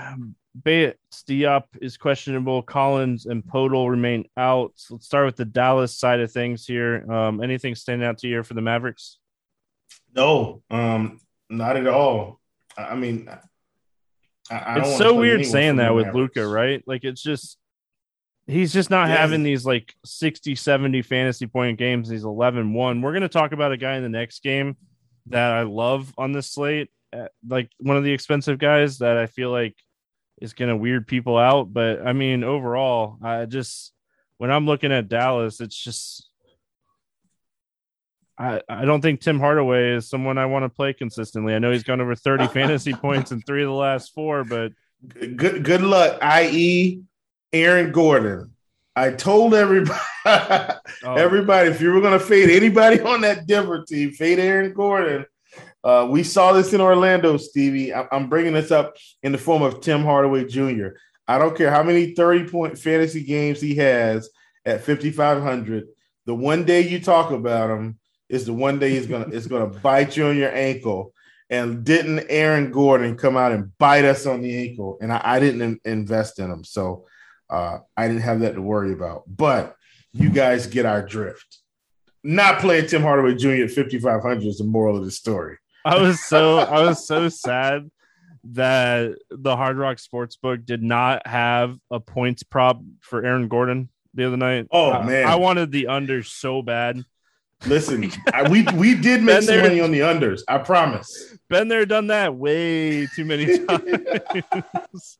[0.63, 2.61] Bates Diop is questionable.
[2.61, 4.71] Collins and Poeltl remain out.
[4.75, 7.11] So let's start with the Dallas side of things here.
[7.11, 9.17] Um, anything standing out to you for the Mavericks?
[10.15, 12.39] No, um, not at all.
[12.77, 13.29] I mean,
[14.49, 16.83] I, I it's so weird saying that with Luka, right?
[16.85, 17.57] Like it's just
[18.47, 19.17] he's just not yes.
[19.17, 22.09] having these like 60, 70 fantasy point games.
[22.09, 23.01] He's 11 1.
[23.01, 24.77] We're going to talk about a guy in the next game
[25.27, 29.25] that I love on this slate, uh, like one of the expensive guys that I
[29.25, 29.75] feel like
[30.41, 31.73] is going to weird people out.
[31.73, 33.91] But I mean, overall, I just
[34.37, 36.29] when I'm looking at Dallas, it's just
[38.37, 41.53] I, I don't think Tim Hardaway is someone I want to play consistently.
[41.53, 44.71] I know he's gone over 30 fantasy points in three of the last four, but
[45.35, 47.01] good good luck, i.e.
[47.53, 48.51] Aaron Gordon.
[48.95, 50.79] I told everybody oh.
[51.05, 55.25] everybody if you were gonna fade anybody on that Denver team, fade Aaron Gordon.
[55.83, 57.93] Uh, we saw this in Orlando, Stevie.
[57.93, 60.89] I- I'm bringing this up in the form of Tim Hardaway Jr.
[61.27, 64.29] I don't care how many 30 point fantasy games he has
[64.65, 65.87] at 5,500.
[66.25, 69.67] The one day you talk about him, is the one day he's gonna it's gonna
[69.67, 71.13] bite you on your ankle.
[71.49, 74.97] And didn't Aaron Gordon come out and bite us on the ankle?
[74.99, 77.05] And I, I didn't in, invest in him, so
[77.51, 79.23] uh, I didn't have that to worry about.
[79.27, 79.75] But
[80.11, 81.59] you guys get our drift.
[82.23, 83.65] Not playing Tim Hardaway Jr.
[83.65, 85.57] at 5,500 is the moral of the story.
[85.83, 87.91] I was so I was so sad
[88.53, 94.25] that the Hard Rock Sportsbook did not have a points prop for Aaron Gordon the
[94.25, 94.67] other night.
[94.71, 97.03] Oh man, I wanted the under so bad.
[97.65, 100.41] Listen, I, we we did make some money on the unders.
[100.47, 101.35] I promise.
[101.49, 105.17] Been there, done that way too many times.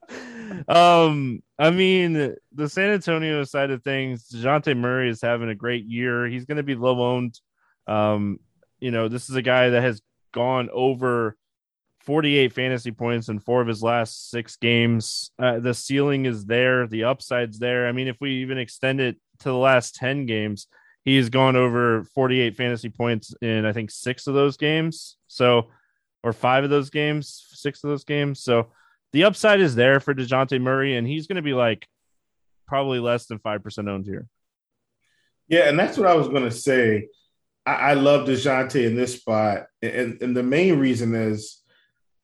[0.68, 5.86] um, I mean, the San Antonio side of things, Dejounte Murray is having a great
[5.86, 6.28] year.
[6.28, 7.40] He's going to be low owned.
[7.88, 8.40] Um,
[8.80, 11.38] you know, this is a guy that has gone over
[12.02, 15.32] 48 fantasy points in four of his last six games.
[15.40, 17.88] Uh, the ceiling is there, the upside's there.
[17.88, 20.68] I mean, if we even extend it to the last 10 games,
[21.06, 25.16] he's gone over 48 fantasy points in I think six of those games.
[25.28, 25.70] So,
[26.24, 28.42] or five of those games, six of those games.
[28.42, 28.68] So
[29.14, 31.88] the upside is there for Dejounte Murray, and he's going to be like
[32.68, 34.28] probably less than five percent owned here.
[35.48, 37.08] Yeah, and that's what I was going to say.
[37.66, 41.62] I, I love Dejounte in this spot, and and the main reason is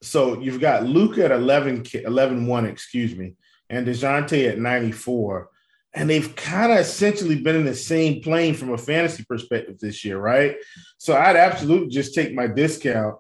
[0.02, 3.36] so you've got Luka at 11, 11 1, excuse me,
[3.70, 5.50] and Dejounte at 94
[5.94, 10.06] and they've kind of essentially been in the same plane from a fantasy perspective this
[10.06, 10.56] year, right?
[10.98, 13.18] So I'd absolutely just take my discount,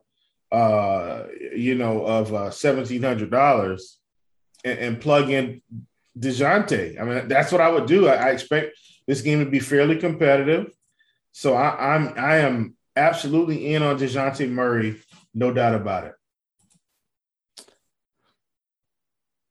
[0.51, 1.23] uh,
[1.55, 3.97] you know, of uh, seventeen hundred dollars
[4.63, 5.61] and, and, plug in
[6.17, 6.99] Dejounte.
[6.99, 8.07] I mean, that's what I would do.
[8.07, 10.71] I, I expect this game to be fairly competitive,
[11.31, 15.01] so I, I'm I am absolutely in on Dejounte Murray,
[15.33, 16.13] no doubt about it.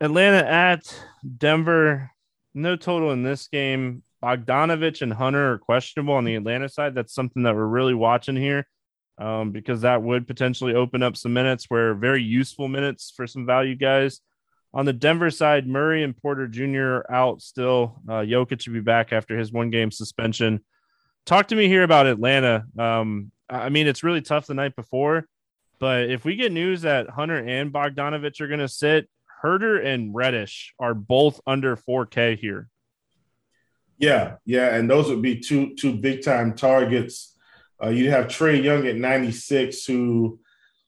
[0.01, 0.95] Atlanta at
[1.37, 2.11] Denver
[2.55, 4.03] no total in this game.
[4.23, 6.95] Bogdanovich and Hunter are questionable on the Atlanta side.
[6.95, 8.67] That's something that we're really watching here
[9.19, 13.47] um, because that would potentially open up some minutes where very useful minutes for some
[13.47, 14.21] value guys.
[14.73, 17.13] On the Denver side, Murray and Porter Jr.
[17.13, 18.01] out still.
[18.09, 20.61] Uh, Jokic should be back after his one game suspension.
[21.27, 22.65] Talk to me here about Atlanta.
[22.79, 25.27] Um, I mean, it's really tough the night before,
[25.81, 29.09] but if we get news that Hunter and Bogdanovich are going to sit,
[29.43, 32.69] Huerter and Reddish are both under 4K here.
[33.99, 37.37] Yeah, yeah, and those would be two two big time targets.
[37.83, 40.41] Uh, you have Trae Young at 96, who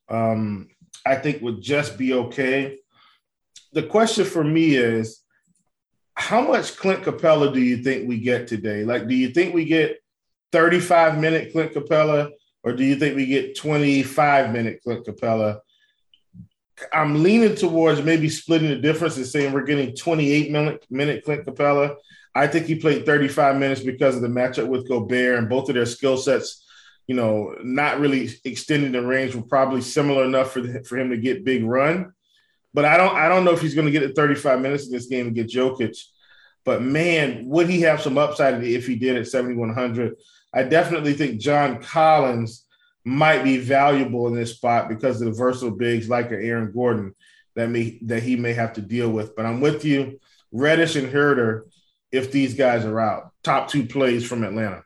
[0.08, 0.68] um,
[1.04, 2.78] I think would just be okay.
[3.72, 5.22] The question for me is,
[6.14, 8.84] how much Clint Capela do you think we get today?
[8.84, 9.98] Like, do you think we get
[10.52, 12.30] 35 minute Clint Capela,
[12.62, 15.60] or do you think we get 25 minute Clint Capela?
[16.92, 21.46] I'm leaning towards maybe splitting the difference and saying we're getting 28 minute, minute Clint
[21.46, 21.96] Capela.
[22.34, 25.74] I think he played 35 minutes because of the matchup with Gobert and both of
[25.74, 26.64] their skill sets,
[27.06, 31.10] you know, not really extending the range were probably similar enough for, the, for him
[31.10, 32.12] to get big run.
[32.74, 34.92] But I don't I don't know if he's going to get the 35 minutes in
[34.92, 36.02] this game and get Jokic.
[36.64, 40.14] But man, would he have some upside if he did at 7,100?
[40.54, 42.64] I definitely think John Collins
[43.04, 47.14] might be valuable in this spot because of the versatile bigs like Aaron Gordon
[47.54, 49.36] that may that he may have to deal with.
[49.36, 50.20] But I'm with you,
[50.52, 51.64] Reddish and Huerter,
[52.10, 54.84] if these guys are out, top two plays from Atlanta.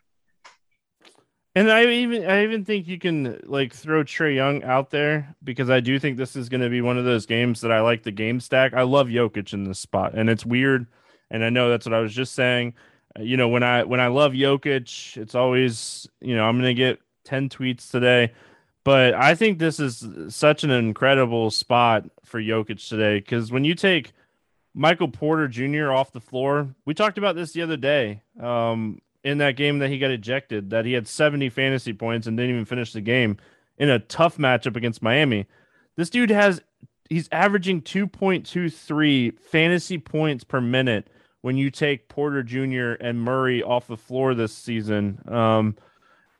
[1.54, 5.70] And I even I even think you can like throw Trae Young out there because
[5.70, 8.02] I do think this is going to be one of those games that I like
[8.02, 8.74] the game stack.
[8.74, 10.86] I love Jokic in this spot, and it's weird,
[11.30, 12.74] and I know that's what I was just saying.
[13.18, 16.74] You know, when I when I love Jokic, it's always you know I'm going to
[16.74, 18.32] get 10 tweets today.
[18.84, 23.74] But I think this is such an incredible spot for Jokic today because when you
[23.74, 24.12] take
[24.76, 25.90] Michael Porter Jr.
[25.90, 26.74] off the floor.
[26.84, 30.68] We talked about this the other day um, in that game that he got ejected,
[30.70, 33.38] that he had 70 fantasy points and didn't even finish the game
[33.78, 35.46] in a tough matchup against Miami.
[35.96, 36.60] This dude has,
[37.08, 41.08] he's averaging 2.23 fantasy points per minute
[41.40, 43.02] when you take Porter Jr.
[43.02, 45.22] and Murray off the floor this season.
[45.26, 45.76] Um,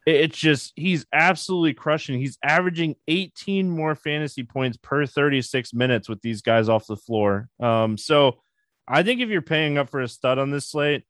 [0.06, 2.18] it's just he's absolutely crushing.
[2.18, 7.48] He's averaging 18 more fantasy points per 36 minutes with these guys off the floor.
[7.58, 8.38] Um, so
[8.86, 11.04] I think if you're paying up for a stud on this slate,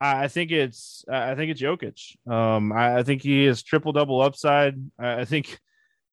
[0.00, 2.16] I think it's I think it's Jokic.
[2.30, 4.76] Um, I, I think he is triple double upside.
[4.98, 5.58] I, I think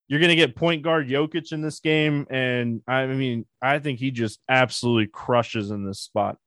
[0.08, 4.00] you're going to get point guard Jokic in this game, and I mean I think
[4.00, 6.38] he just absolutely crushes in this spot.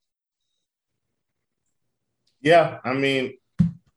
[2.42, 3.38] Yeah, I mean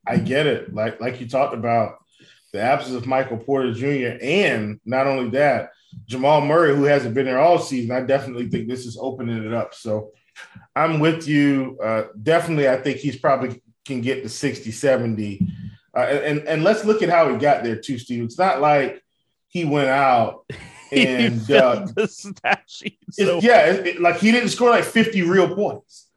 [0.06, 0.74] I get it.
[0.74, 1.98] Like like you talked about
[2.54, 4.18] the absence of Michael Porter Jr.
[4.22, 5.72] and not only that,
[6.06, 7.92] Jamal Murray, who hasn't been there all season.
[7.92, 9.74] I definitely think this is opening it up.
[9.74, 10.12] So
[10.76, 11.78] I'm with you.
[11.82, 15.48] Uh, definitely, I think he's probably can get to 60, 70.
[15.96, 18.24] Uh, and, and let's look at how he got there too, Steve.
[18.24, 19.04] It's not like
[19.48, 20.46] he went out
[20.92, 23.00] and uh, the stat sheet.
[23.12, 26.08] So yeah, it, like he didn't score like 50 real points.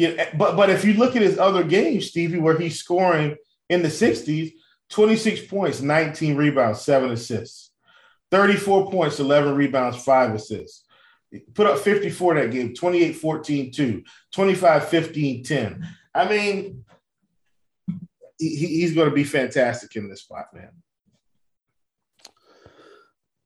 [0.00, 3.36] Yeah, but but if you look at his other games, Stevie, where he's scoring
[3.68, 4.54] in the 60s,
[4.88, 7.70] 26 points, 19 rebounds, seven assists,
[8.30, 10.86] 34 points, 11 rebounds, five assists.
[11.52, 15.88] Put up 54 that game, 28 14 2, 25 15 10.
[16.14, 16.84] I mean,
[18.38, 20.70] he, he's going to be fantastic in this spot, man.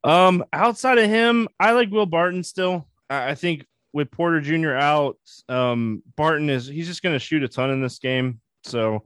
[0.05, 2.86] Um, outside of him, I like Will Barton still.
[3.11, 4.72] I think with Porter Jr.
[4.72, 5.16] out,
[5.49, 8.40] um, Barton is he's just going to shoot a ton in this game.
[8.64, 9.05] So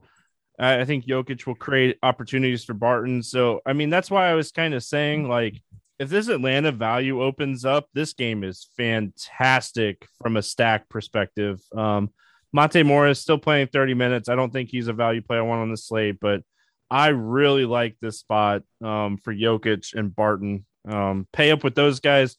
[0.59, 3.23] I, I think Jokic will create opportunities for Barton.
[3.23, 5.61] So I mean that's why I was kind of saying like
[5.99, 11.61] if this Atlanta value opens up, this game is fantastic from a stack perspective.
[11.75, 12.09] Um,
[12.51, 14.27] Monte Morris still playing 30 minutes.
[14.27, 16.41] I don't think he's a value play I want on the slate, but
[16.89, 20.65] I really like this spot um, for Jokic and Barton.
[20.87, 22.37] Um, pay up with those guys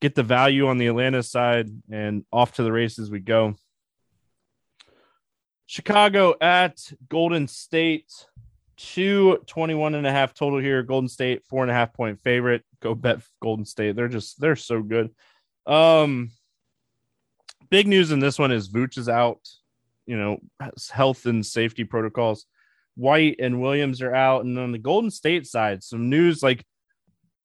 [0.00, 3.54] get the value on the Atlanta side, and off to the races we go.
[5.66, 8.10] Chicago at Golden State,
[8.76, 10.82] two 21 and a half total here.
[10.82, 12.64] Golden State, four and a half point favorite.
[12.80, 13.94] Go bet Golden State.
[13.94, 15.10] They're just, they're so good.
[15.66, 16.32] Um,
[17.70, 19.48] big news in this one is Vooch is out,
[20.06, 20.38] you know,
[20.90, 22.46] health and safety protocols.
[22.96, 24.44] White and Williams are out.
[24.44, 26.64] And on the Golden State side, some news like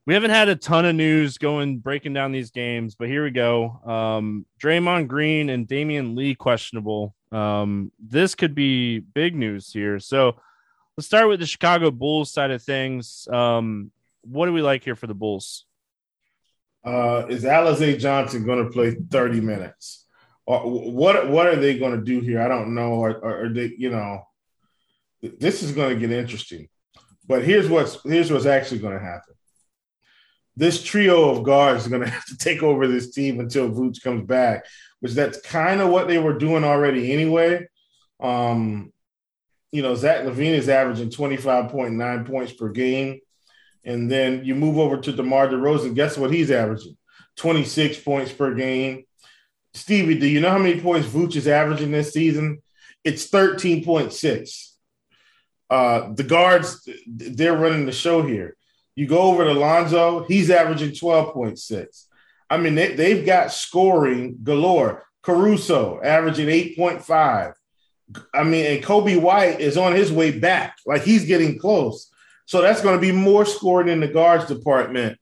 [0.06, 3.32] we haven't had a ton of news going breaking down these games, but here we
[3.32, 3.82] go.
[3.86, 7.16] Um, Draymond Green and Damion Lee questionable.
[7.32, 10.00] Um, this could be big news here.
[10.00, 10.36] So
[10.96, 13.28] let's start with the Chicago Bulls side of things.
[13.32, 13.92] Um,
[14.22, 15.66] what do we like here for the Bulls?
[16.84, 20.06] Uh, is Alize Johnson going to play 30 minutes?
[20.46, 20.60] Or
[20.92, 22.40] what what are they going to do here?
[22.40, 22.92] I don't know.
[22.94, 24.28] Or, or, or they, you know,
[25.24, 26.70] this is going to get interesting.
[27.28, 29.35] But here's what's here's what's actually going to happen
[30.58, 34.02] this trio of guards is going to have to take over this team until Vooch
[34.02, 34.66] comes back,
[35.00, 37.68] which that's kind of what they were doing already anyway.
[38.20, 38.92] Um,
[39.72, 43.20] you know, Zach LaVine is averaging 25.9 points per game.
[43.84, 45.94] And then you move over to DeMar DeRozan.
[45.94, 46.98] Guess what he's averaging?
[47.36, 49.04] 26 points per game.
[49.74, 52.62] Stevie, do you know how many points Vooch is averaging this season?
[53.04, 54.72] It's 13.6.
[55.70, 58.56] Uh, the guards, they're running the show here.
[58.96, 62.06] You go over to Lonzo, he's averaging 12.6.
[62.50, 65.04] I mean, they, they've got scoring galore.
[65.22, 67.54] Caruso averaging 8.5.
[68.34, 70.78] I mean, and Coby White is on his way back.
[70.86, 72.12] Like he's getting close.
[72.46, 75.18] So that's going to be more scoring in the guards department.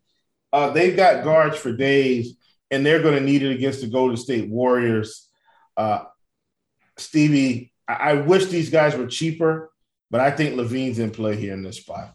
[0.52, 2.36] Uh, they've got guards for days,
[2.70, 5.30] and they're going to need it against the Golden State Warriors.
[5.78, 6.04] Uh,
[6.98, 9.72] Stevie, I-, I wish these guys were cheaper,
[10.12, 12.14] but I think LaVine's in play here in this spot.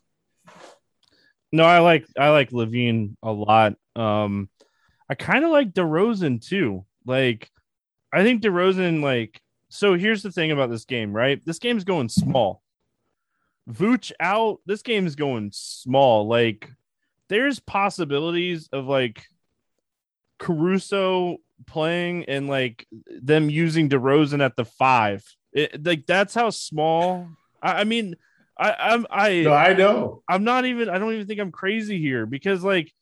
[1.52, 3.74] No, I like I like LaVine a lot.
[3.96, 4.48] Um,
[5.08, 6.84] I kind of like DeRozan too.
[7.06, 7.50] Like,
[8.12, 9.40] I think DeRozan like.
[9.70, 11.44] So here's the thing about this game, right?
[11.44, 12.62] This game's going small.
[13.70, 14.60] Vooch out.
[14.64, 16.26] This game is going small.
[16.26, 16.70] Like,
[17.28, 19.26] there's possibilities of like
[20.38, 22.86] Caruso playing and like
[23.20, 25.24] them using DeRozan at the five.
[25.52, 27.28] It, like that's how small.
[27.62, 28.16] I, I mean,
[28.58, 30.22] I, I'm I no, I know.
[30.28, 32.92] I'm not even I don't even think I'm crazy here because like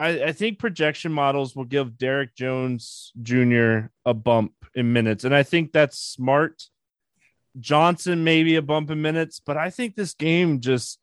[0.00, 3.86] I, I think projection models will give Derrick Jones Jr.
[4.04, 5.24] a bump in minutes.
[5.24, 6.64] And I think that's smart.
[7.60, 10.98] Johnson maybe a bump in minutes, but I think this game just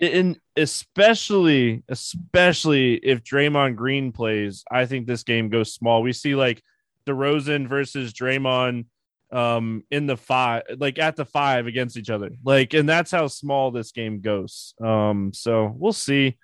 [0.00, 6.02] in especially especially if Draymond Green plays, I think this game goes small.
[6.02, 6.62] We see like
[7.06, 8.86] DeRozan versus Draymond
[9.32, 12.30] um in the five like at the five against each other.
[12.44, 14.74] Like and that's how small this game goes.
[14.82, 16.38] Um so we'll see.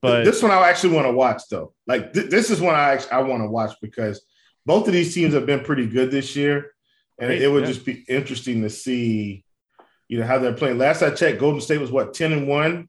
[0.00, 1.74] But this one I actually want to watch though.
[1.86, 4.24] Like th- this is one I actually, I want to watch because
[4.66, 6.72] both of these teams have been pretty good this year.
[7.18, 7.68] And Right, it would yeah.
[7.68, 9.44] just be interesting to see
[10.08, 10.78] you know how they're playing.
[10.78, 12.88] Last I checked Golden State was what 10 and 1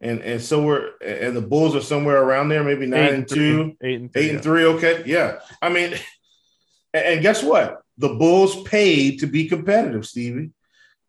[0.00, 3.28] and and so we're and the Bulls are somewhere around there maybe 9 eight and
[3.28, 5.02] three, 2 eight and three, Eight and three, okay.
[5.06, 5.40] Yeah.
[5.60, 5.94] I mean,
[6.94, 7.82] and, and guess what?
[7.98, 10.50] The Bulls paid to be competitive, Stevie.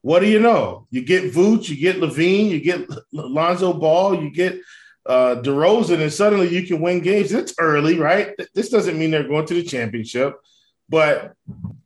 [0.01, 0.87] What do you know?
[0.91, 4.59] You get Vooch, you get LaVine, you get Lonzo Ball, you get
[5.05, 7.31] uh DeRozan, and suddenly you can win games.
[7.31, 8.33] It's early, right?
[8.53, 10.35] This doesn't mean they're going to the championship,
[10.87, 11.33] but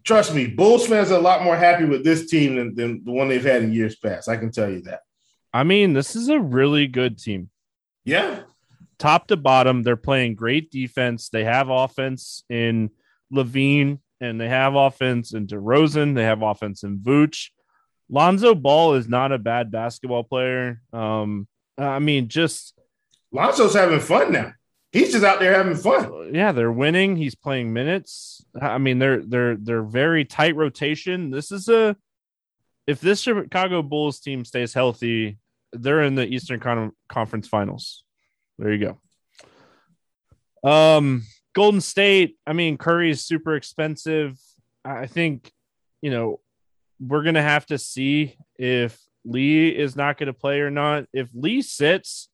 [0.04, 3.12] trust me, Bulls fans are a lot more happy with this team than, than the
[3.12, 4.28] one they've had in years past.
[4.30, 5.02] I can tell you that.
[5.54, 7.50] I mean this is a really good team
[8.06, 8.42] Yeah.
[8.98, 12.90] top to bottom they're playing great defense they have offense in
[13.32, 17.50] LaVine and they have offense in DeRozan they have offense in Vooch
[18.10, 21.48] Lonzo Ball is not a bad basketball player um
[21.78, 22.74] I mean just
[23.34, 24.54] Lonzo's having fun now.
[24.92, 26.36] He's just out there having fun.
[26.36, 27.16] yeah, they're winning.
[27.16, 28.46] He's playing minutes.
[28.62, 31.32] I mean, they're they're they're very tight rotation.
[31.32, 31.98] This is a
[32.86, 35.40] if this Chicago Bulls team stays healthy,
[35.72, 38.04] they're in the Eastern Con- Conference Finals.
[38.60, 38.98] There you
[40.64, 40.70] go.
[40.70, 41.24] Um,
[41.54, 42.38] Golden State.
[42.46, 44.40] I mean, Curry is super expensive.
[44.84, 45.52] I think
[46.02, 46.40] you know
[47.00, 51.06] we're gonna have to see if Lee is not going to play or not.
[51.14, 52.30] If Lee sits,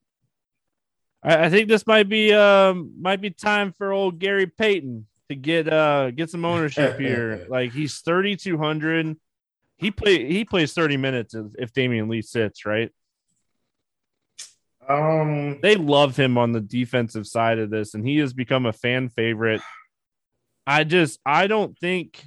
[1.22, 5.34] I, I think this might be um might be time for old Gary Payton to
[5.34, 7.46] get uh get some ownership here.
[7.48, 9.16] Like he's thirty two hundred.
[9.76, 12.90] He play he plays thirty minutes if Damion Lee sits right.
[14.90, 18.72] Um They love him on the defensive side of this, and he has become a
[18.72, 19.60] fan favorite.
[20.66, 22.22] I just I don't think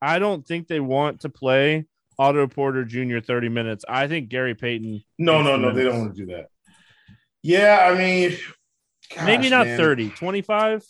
[0.00, 1.86] I don't think they want to play
[2.18, 3.18] Otto Porter Jr.
[3.20, 3.84] thirty minutes.
[3.88, 6.46] I think Gary Payton No, no, no, they don't want to do that.
[7.42, 8.36] Yeah, I mean,
[9.24, 9.76] maybe not man.
[9.76, 10.82] 30, 25.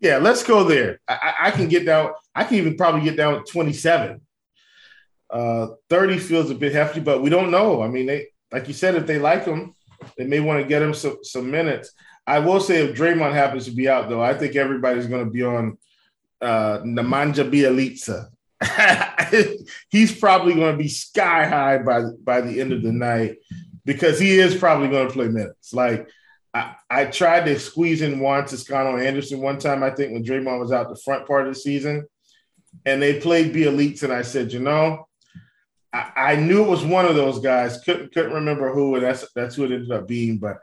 [0.00, 1.00] Yeah, let's go there.
[1.06, 2.10] I, I- can get down.
[2.34, 4.20] I can even probably get down to twenty-seven.
[5.30, 7.82] Uh, Thirty feels a bit hefty, but we don't know.
[7.82, 9.74] I mean, they like you said, if they like him,
[10.16, 11.92] they may want to get him some some minutes.
[12.26, 15.30] I will say, if Draymond happens to be out, though, I think everybody's going to
[15.30, 15.78] be on
[16.40, 18.28] uh, Nemanja Bjelica.
[19.90, 23.36] He's probably going to be sky high by by the end of the night
[23.84, 25.72] because he is probably going to play minutes.
[25.72, 26.08] Like
[26.52, 30.60] I, I tried to squeeze in Juan Toscano Anderson one time, I think, when Draymond
[30.60, 32.06] was out the front part of the season.
[32.84, 35.07] And they played Bjelica, and I said, you know,
[35.92, 37.80] I, I knew it was one of those guys.
[37.84, 40.38] Couldn't couldn't remember who, and that's that's who it ended up being.
[40.38, 40.58] But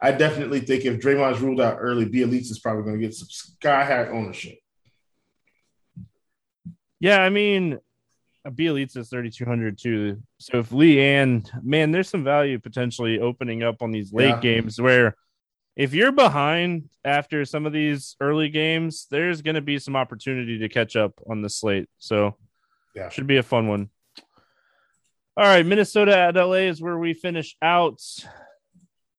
[0.00, 3.28] I definitely think if Draymond's ruled out early, Bjelica is probably going to get some
[3.28, 4.56] sky high ownership.
[7.00, 7.78] Yeah, I mean,
[8.46, 10.22] Bjelica is 3,200 too.
[10.38, 14.40] So if Lee and man, there's some value potentially opening up on these late Yeah.
[14.40, 15.14] games where
[15.76, 20.58] if you're behind after some of these early games, there's going to be some opportunity
[20.58, 21.88] to catch up on the slate.
[21.98, 22.36] So
[22.94, 23.08] Yeah.
[23.10, 23.90] should be a fun one.
[25.38, 28.02] All right, Minnesota at LA is where we finish out.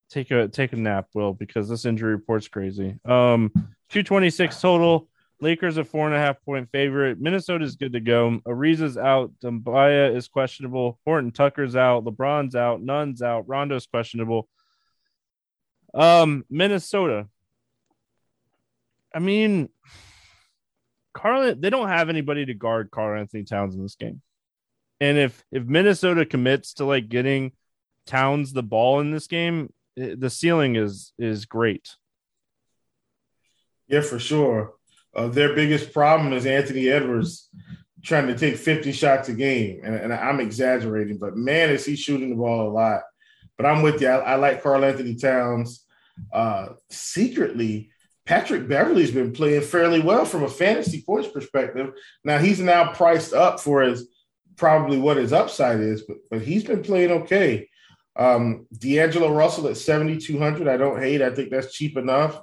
[0.09, 2.99] Take a take a nap, Will, because this injury report's crazy.
[3.05, 3.53] Um,
[3.87, 5.07] 226 total.
[5.39, 7.21] Lakers a four and a half point favorite.
[7.21, 8.41] Minnesota's good to go.
[8.45, 9.31] Ariza's out.
[9.41, 10.99] Doumbouya is questionable.
[11.05, 12.03] Horton Tucker's out.
[12.03, 12.81] LeBron's out.
[12.81, 13.47] Nunn's out.
[13.47, 14.49] Rondo's questionable.
[15.93, 17.29] Um, Minnesota.
[19.15, 19.69] I mean,
[21.13, 24.21] Karl, they don't have anybody to guard Karl Anthony Towns in this game.
[24.99, 27.53] And if if Minnesota commits to like getting
[28.05, 31.95] Towns the ball in this game, eh, the ceiling is is great.
[33.87, 34.73] Yeah, for sure.
[35.15, 37.49] Uh, their biggest problem is Anthony Edwards
[38.03, 39.81] trying to take 50 shots a game.
[39.83, 43.01] And, and I'm exaggerating, but man, is he shooting the ball a lot.
[43.57, 44.07] But I'm with you.
[44.07, 45.85] I, I like Karl Anthony Towns.
[46.31, 47.91] Uh, secretly,
[48.25, 51.91] Patrick Beverley's been playing fairly well from a fantasy points perspective.
[52.23, 54.07] Now he's now priced up for his
[54.59, 57.67] probably what his upside is, but but he's been playing okay.
[58.15, 60.67] Um, D'Angelo Russell at 7,200.
[60.67, 61.21] I don't hate.
[61.21, 62.41] I think that's cheap enough.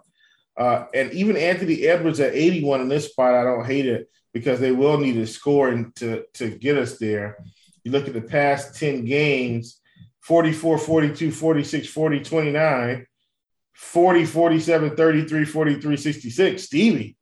[0.57, 4.59] Uh, and even Anthony Edwards at 81 in this spot, I don't hate it because
[4.59, 7.37] they will need a scoring to, to get us there.
[7.85, 9.81] You look at the past 10 games
[10.23, 13.07] 44, 42, 46, 40, 29,
[13.75, 16.63] 40, 47, 33, 43, 66.
[16.63, 17.17] Stevie,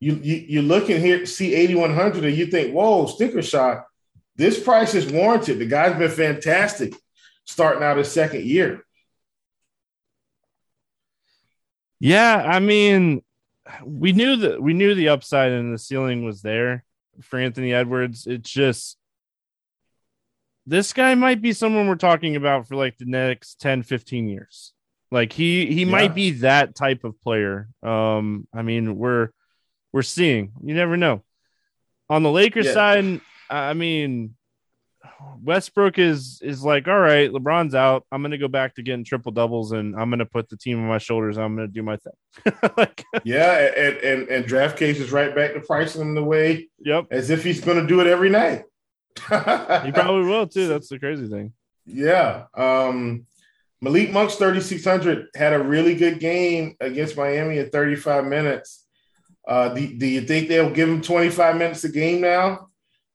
[0.00, 3.84] you, you, you look in here, see 8,100, and you think, whoa, sticker shot.
[4.38, 5.58] This price is warranted.
[5.58, 6.94] The guy's been fantastic
[7.44, 8.84] starting out his second year.
[11.98, 13.22] Yeah, I mean,
[13.84, 16.84] we knew that we knew the upside and the ceiling was there
[17.20, 18.28] for Anthony Edwards.
[18.28, 18.96] It's just
[20.66, 24.72] this guy might be someone we're talking about for like the next 10, 15 years.
[25.10, 25.90] Like he he yeah.
[25.90, 27.68] might be that type of player.
[27.82, 29.30] Um, I mean, we're
[29.90, 30.52] we're seeing.
[30.62, 31.24] You never know.
[32.08, 32.74] On the Lakers yeah.
[32.74, 33.20] side,
[33.50, 34.34] I mean,
[35.42, 38.04] Westbrook is is like, all right, LeBron's out.
[38.12, 40.88] I'm gonna go back to getting triple doubles, and I'm gonna put the team on
[40.88, 41.38] my shoulders.
[41.38, 42.52] I'm gonna do my thing.
[42.76, 47.06] like, yeah, and and and DraftKings is right back to pricing him the way, yep,
[47.10, 48.64] as if he's gonna do it every night.
[49.28, 50.68] he probably will too.
[50.68, 51.52] That's the crazy thing.
[51.86, 52.44] Yeah.
[52.54, 53.26] Um,
[53.80, 58.86] Malik Monk's 3600 had a really good game against Miami in 35 minutes.
[59.46, 62.67] Uh, do, do you think they'll give him 25 minutes a game now?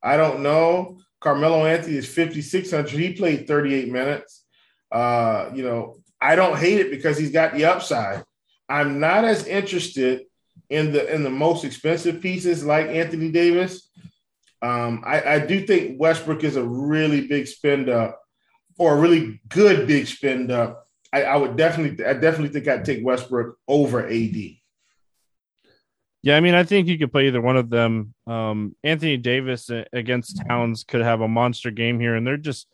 [0.03, 0.99] I don't know.
[1.21, 2.91] Carmelo Anthony is 5,600.
[2.91, 4.43] He played 38 minutes.
[4.91, 8.23] Uh, you know, I don't hate it because he's got the upside.
[8.67, 10.23] I'm not as interested
[10.69, 13.89] in the in the most expensive pieces like Anthony Davis.
[14.61, 18.21] Um, I, I do think Westbrook is a really big spend up
[18.77, 20.87] or a really good big spend up.
[21.11, 24.35] I, I would definitely I definitely think I'd take Westbrook over AD.
[26.23, 28.13] Yeah, I mean, I think you could play either one of them.
[28.25, 32.65] Um, Anthony Davis against Towns could have a monster game here, and they're just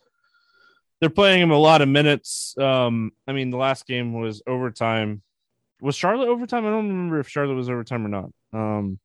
[1.00, 2.54] they're playing him a lot of minutes.
[2.56, 5.22] Um, I mean, the last game was overtime.
[5.80, 6.64] Was Charlotte overtime?
[6.64, 8.30] I don't remember if Charlotte was overtime or not.
[8.52, 9.00] Um,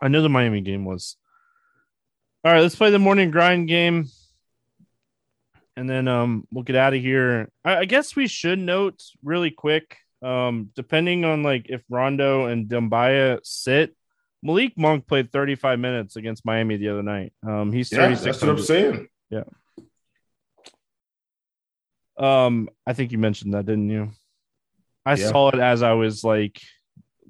[0.00, 1.16] I know the Miami game was.
[2.42, 4.06] All right, let's play the morning grind game,
[5.76, 7.50] and then um, we'll get out of here.
[7.66, 12.68] I, I guess we should note really quick um, depending on like if Rondo and
[12.68, 13.94] Doumbouya sit,
[14.42, 17.32] Malik Monk played 35 minutes against Miami the other night.
[17.46, 19.08] Um, he's yeah, That's what I'm saying.
[19.30, 19.44] Yeah.
[22.18, 24.10] Um, I think you mentioned that, didn't you?
[25.04, 25.28] I yeah.
[25.28, 26.60] saw it as I was like,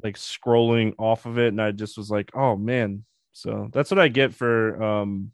[0.03, 3.99] like scrolling off of it, and I just was like, "Oh man!" So that's what
[3.99, 5.32] I get for um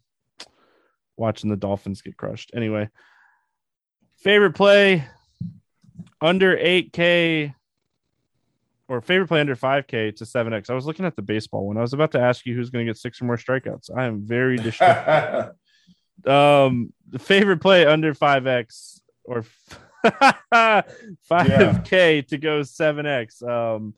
[1.15, 2.51] watching the Dolphins get crushed.
[2.53, 2.89] Anyway,
[4.17, 5.05] favorite play
[6.21, 7.53] under 8K
[8.87, 10.69] or favorite play under 5K to 7X.
[10.69, 11.77] I was looking at the baseball one.
[11.77, 13.89] I was about to ask you who's going to get six or more strikeouts.
[13.95, 15.55] I am very distracted.
[16.27, 19.45] um, the favorite play under 5X or
[20.05, 22.21] 5K yeah.
[22.21, 23.47] to go 7X.
[23.47, 23.93] Um,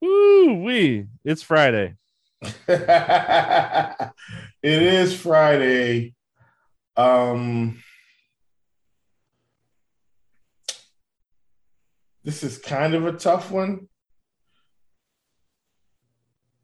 [0.00, 1.94] woo wee, it's Friday.
[2.68, 4.12] it
[4.62, 6.14] is Friday.
[6.96, 7.82] Um,
[12.26, 13.86] This is kind of a tough one,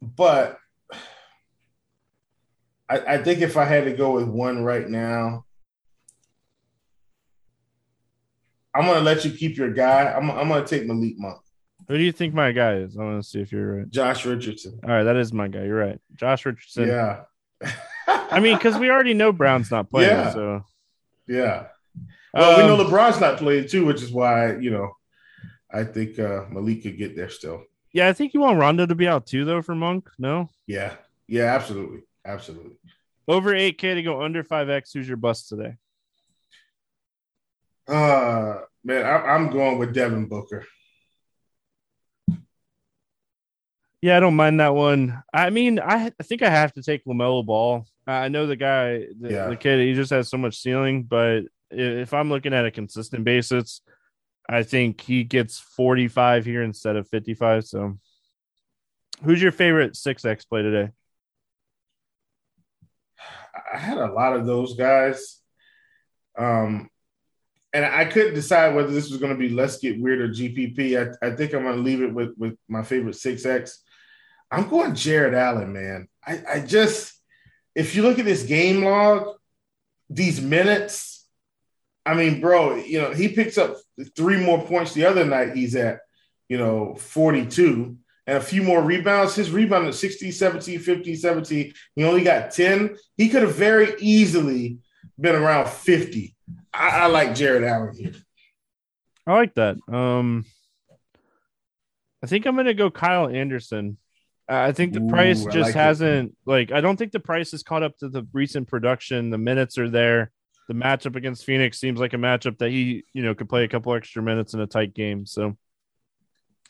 [0.01, 0.57] but
[2.89, 5.45] I, I think if I had to go with one right now,
[8.75, 10.11] I'm gonna let you keep your guy.
[10.11, 11.39] I'm, I'm gonna take Malik Monk.
[11.87, 12.97] Who do you think my guy is?
[12.97, 13.89] I want to see if you're right.
[13.89, 14.81] Josh Richardson.
[14.83, 15.63] All right, that is my guy.
[15.63, 16.01] You're right.
[16.13, 16.89] Josh Richardson.
[16.89, 17.21] Yeah.
[18.09, 20.09] I mean, because we already know Brown's not playing.
[20.09, 20.33] Yeah.
[20.33, 20.65] So.
[21.25, 21.67] Yeah.
[22.33, 24.91] Well, um, we know um, LeBron's not playing too, which is why you know
[25.73, 27.63] I think uh, Malik could get there still.
[27.91, 30.09] Yeah, I think you want Rondo to be out too, though, for Monk.
[30.17, 30.49] No.
[30.67, 30.95] Yeah.
[31.27, 31.55] Yeah.
[31.55, 32.03] Absolutely.
[32.25, 32.77] Absolutely.
[33.27, 34.93] Over eight K to go under five X.
[34.93, 35.75] Who's your bust today?
[37.87, 40.65] Uh man, I, am going with Devin Booker.
[44.01, 45.23] Yeah, I don't mind that one.
[45.33, 47.85] I mean, I, I think I have to take LaMelo Ball.
[48.05, 49.47] I know the guy, the, yeah.
[49.47, 51.03] the kid, he just has so much ceiling.
[51.03, 53.81] But if I'm looking at a consistent basis,
[54.49, 57.65] I think he gets 45 here instead of 55.
[57.65, 57.97] So,
[59.23, 60.91] who's your favorite 6X play today?
[63.73, 65.39] I had a lot of those guys.
[66.37, 66.89] Um,
[67.73, 71.17] and I couldn't decide whether this was going to be Let's Get Weird or GPP.
[71.23, 73.77] I, I think I'm going to leave it with, with my favorite 6X.
[74.51, 76.07] I'm going Jarrett Allen, man.
[76.25, 77.13] I, I just,
[77.73, 79.27] if you look at this game log,
[80.09, 81.27] these minutes,
[82.05, 83.77] I mean, bro, you know, he picks up
[84.15, 85.55] three more points the other night.
[85.55, 85.99] He's at,
[86.49, 89.35] you know, 42 and a few more rebounds.
[89.35, 91.73] His rebound at 60, 17, 50, 17.
[91.95, 92.95] He only got 10.
[93.17, 94.79] He could have very easily
[95.19, 96.35] been around 50.
[96.73, 98.13] I, I like Jarrett Allen here.
[99.25, 99.77] I like that.
[99.87, 100.45] Um,
[102.23, 103.97] I think I'm going to go Kyle Anderson.
[104.47, 106.35] I think the Ooh, price just like hasn't it.
[106.45, 109.29] like I don't think the price has caught up to the recent production.
[109.29, 110.31] The minutes are there
[110.67, 113.67] the matchup against Phoenix seems like a matchup that he, you know, could play a
[113.67, 115.25] couple extra minutes in a tight game.
[115.25, 115.57] So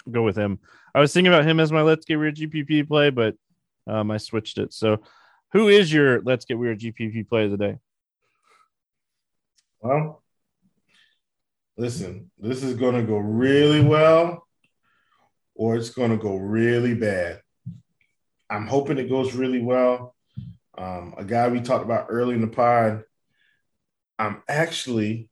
[0.10, 0.60] go with him.
[0.96, 3.36] I was thinking about him as my let's get weird GPP play, but
[3.88, 4.74] um, I switched it.
[4.74, 5.02] So
[5.52, 7.78] who is your let's get weird GPP play of the day?
[9.80, 10.24] Well,
[11.78, 14.48] listen, this is going to go really well,
[15.56, 17.42] or it's going to go really bad.
[18.50, 20.16] I'm hoping it goes really well.
[20.78, 23.04] Um, a guy we talked about early in the pod,
[24.20, 25.30] I'm actually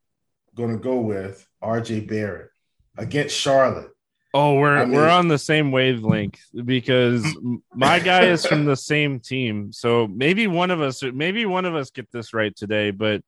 [0.56, 2.50] going to go with RJ Barrett
[2.98, 3.92] against Charlotte.
[4.34, 7.26] Oh, we're I mean, we're on the same wavelength because
[7.74, 9.74] my guy is from the same team.
[9.74, 13.22] So maybe one of us maybe one of us get this right today, but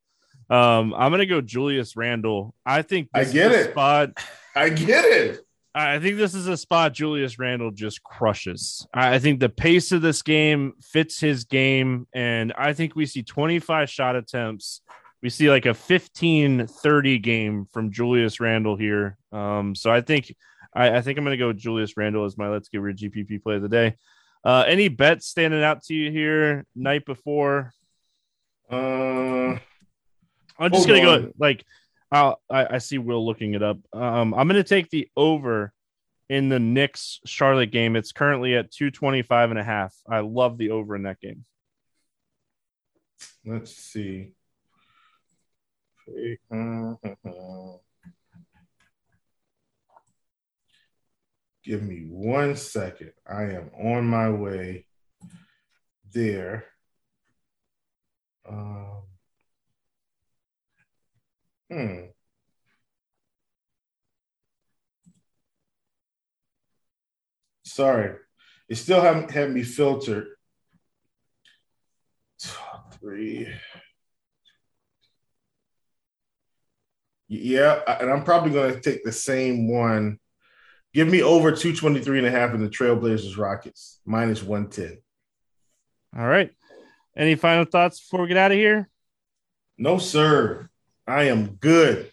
[0.49, 2.55] um, I'm gonna go Julius Randle.
[2.65, 3.71] I think I get it.
[3.71, 4.11] Spot.
[4.55, 5.45] I get it.
[5.75, 8.85] I think this is a spot Julius Randle just crushes.
[8.93, 13.23] I think the pace of this game fits his game, and I think we see
[13.23, 14.81] 25 shot attempts.
[15.23, 19.17] We see like a 15 30 game from Julius Randle here.
[19.31, 20.35] Um, so I think
[20.75, 22.97] I, I think I'm going to go with Julius Randle as my let's get rid
[22.97, 23.95] GPP play of the day.
[24.43, 27.71] Uh, any bets standing out to you here night before?
[28.69, 29.57] Uh,
[30.59, 31.21] I'm just gonna on.
[31.21, 31.63] go like
[32.11, 33.77] I'll, I, I see Will looking it up.
[33.93, 35.71] Um, I'm gonna take the over
[36.27, 37.95] in the Knicks Charlotte game.
[37.95, 39.95] It's currently at 225 and a half.
[40.09, 41.45] I love the over in that game.
[43.45, 44.33] Let's see.
[51.63, 53.13] Give me one second.
[53.25, 54.85] I am on my way
[56.13, 56.65] there.
[58.47, 59.03] Um,
[61.71, 61.99] hmm.
[67.63, 68.15] Sorry,
[68.67, 70.27] it still haven't had me filtered.
[72.99, 73.47] Three.
[77.41, 80.19] Yeah, and I'm probably going to take the same one
[80.93, 84.99] Give me over 223 and a half in the Trailblazers Rockets, minus 110.
[86.15, 86.51] All right.
[87.17, 88.89] Any final thoughts before we get out of here?
[89.75, 90.69] No, sir.
[91.07, 92.11] I am good.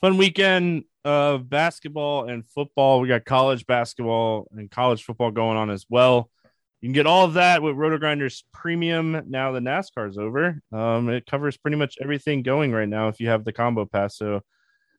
[0.00, 3.00] Fun weekend of basketball and football.
[3.00, 6.28] We got college basketball and college football going on as well.
[6.80, 10.60] You can get all of that with RotoGrinders Premium now the NASCAR's over.
[10.72, 14.16] Um, it covers pretty much everything going right now if you have the combo pass.
[14.16, 14.42] So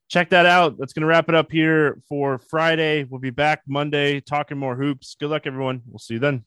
[0.09, 0.78] check that out.
[0.78, 3.03] That's going to wrap it up here for Friday.
[3.03, 5.15] We'll be back Monday talking more hoops.
[5.19, 5.82] Good luck, everyone.
[5.88, 6.45] We'll see you then.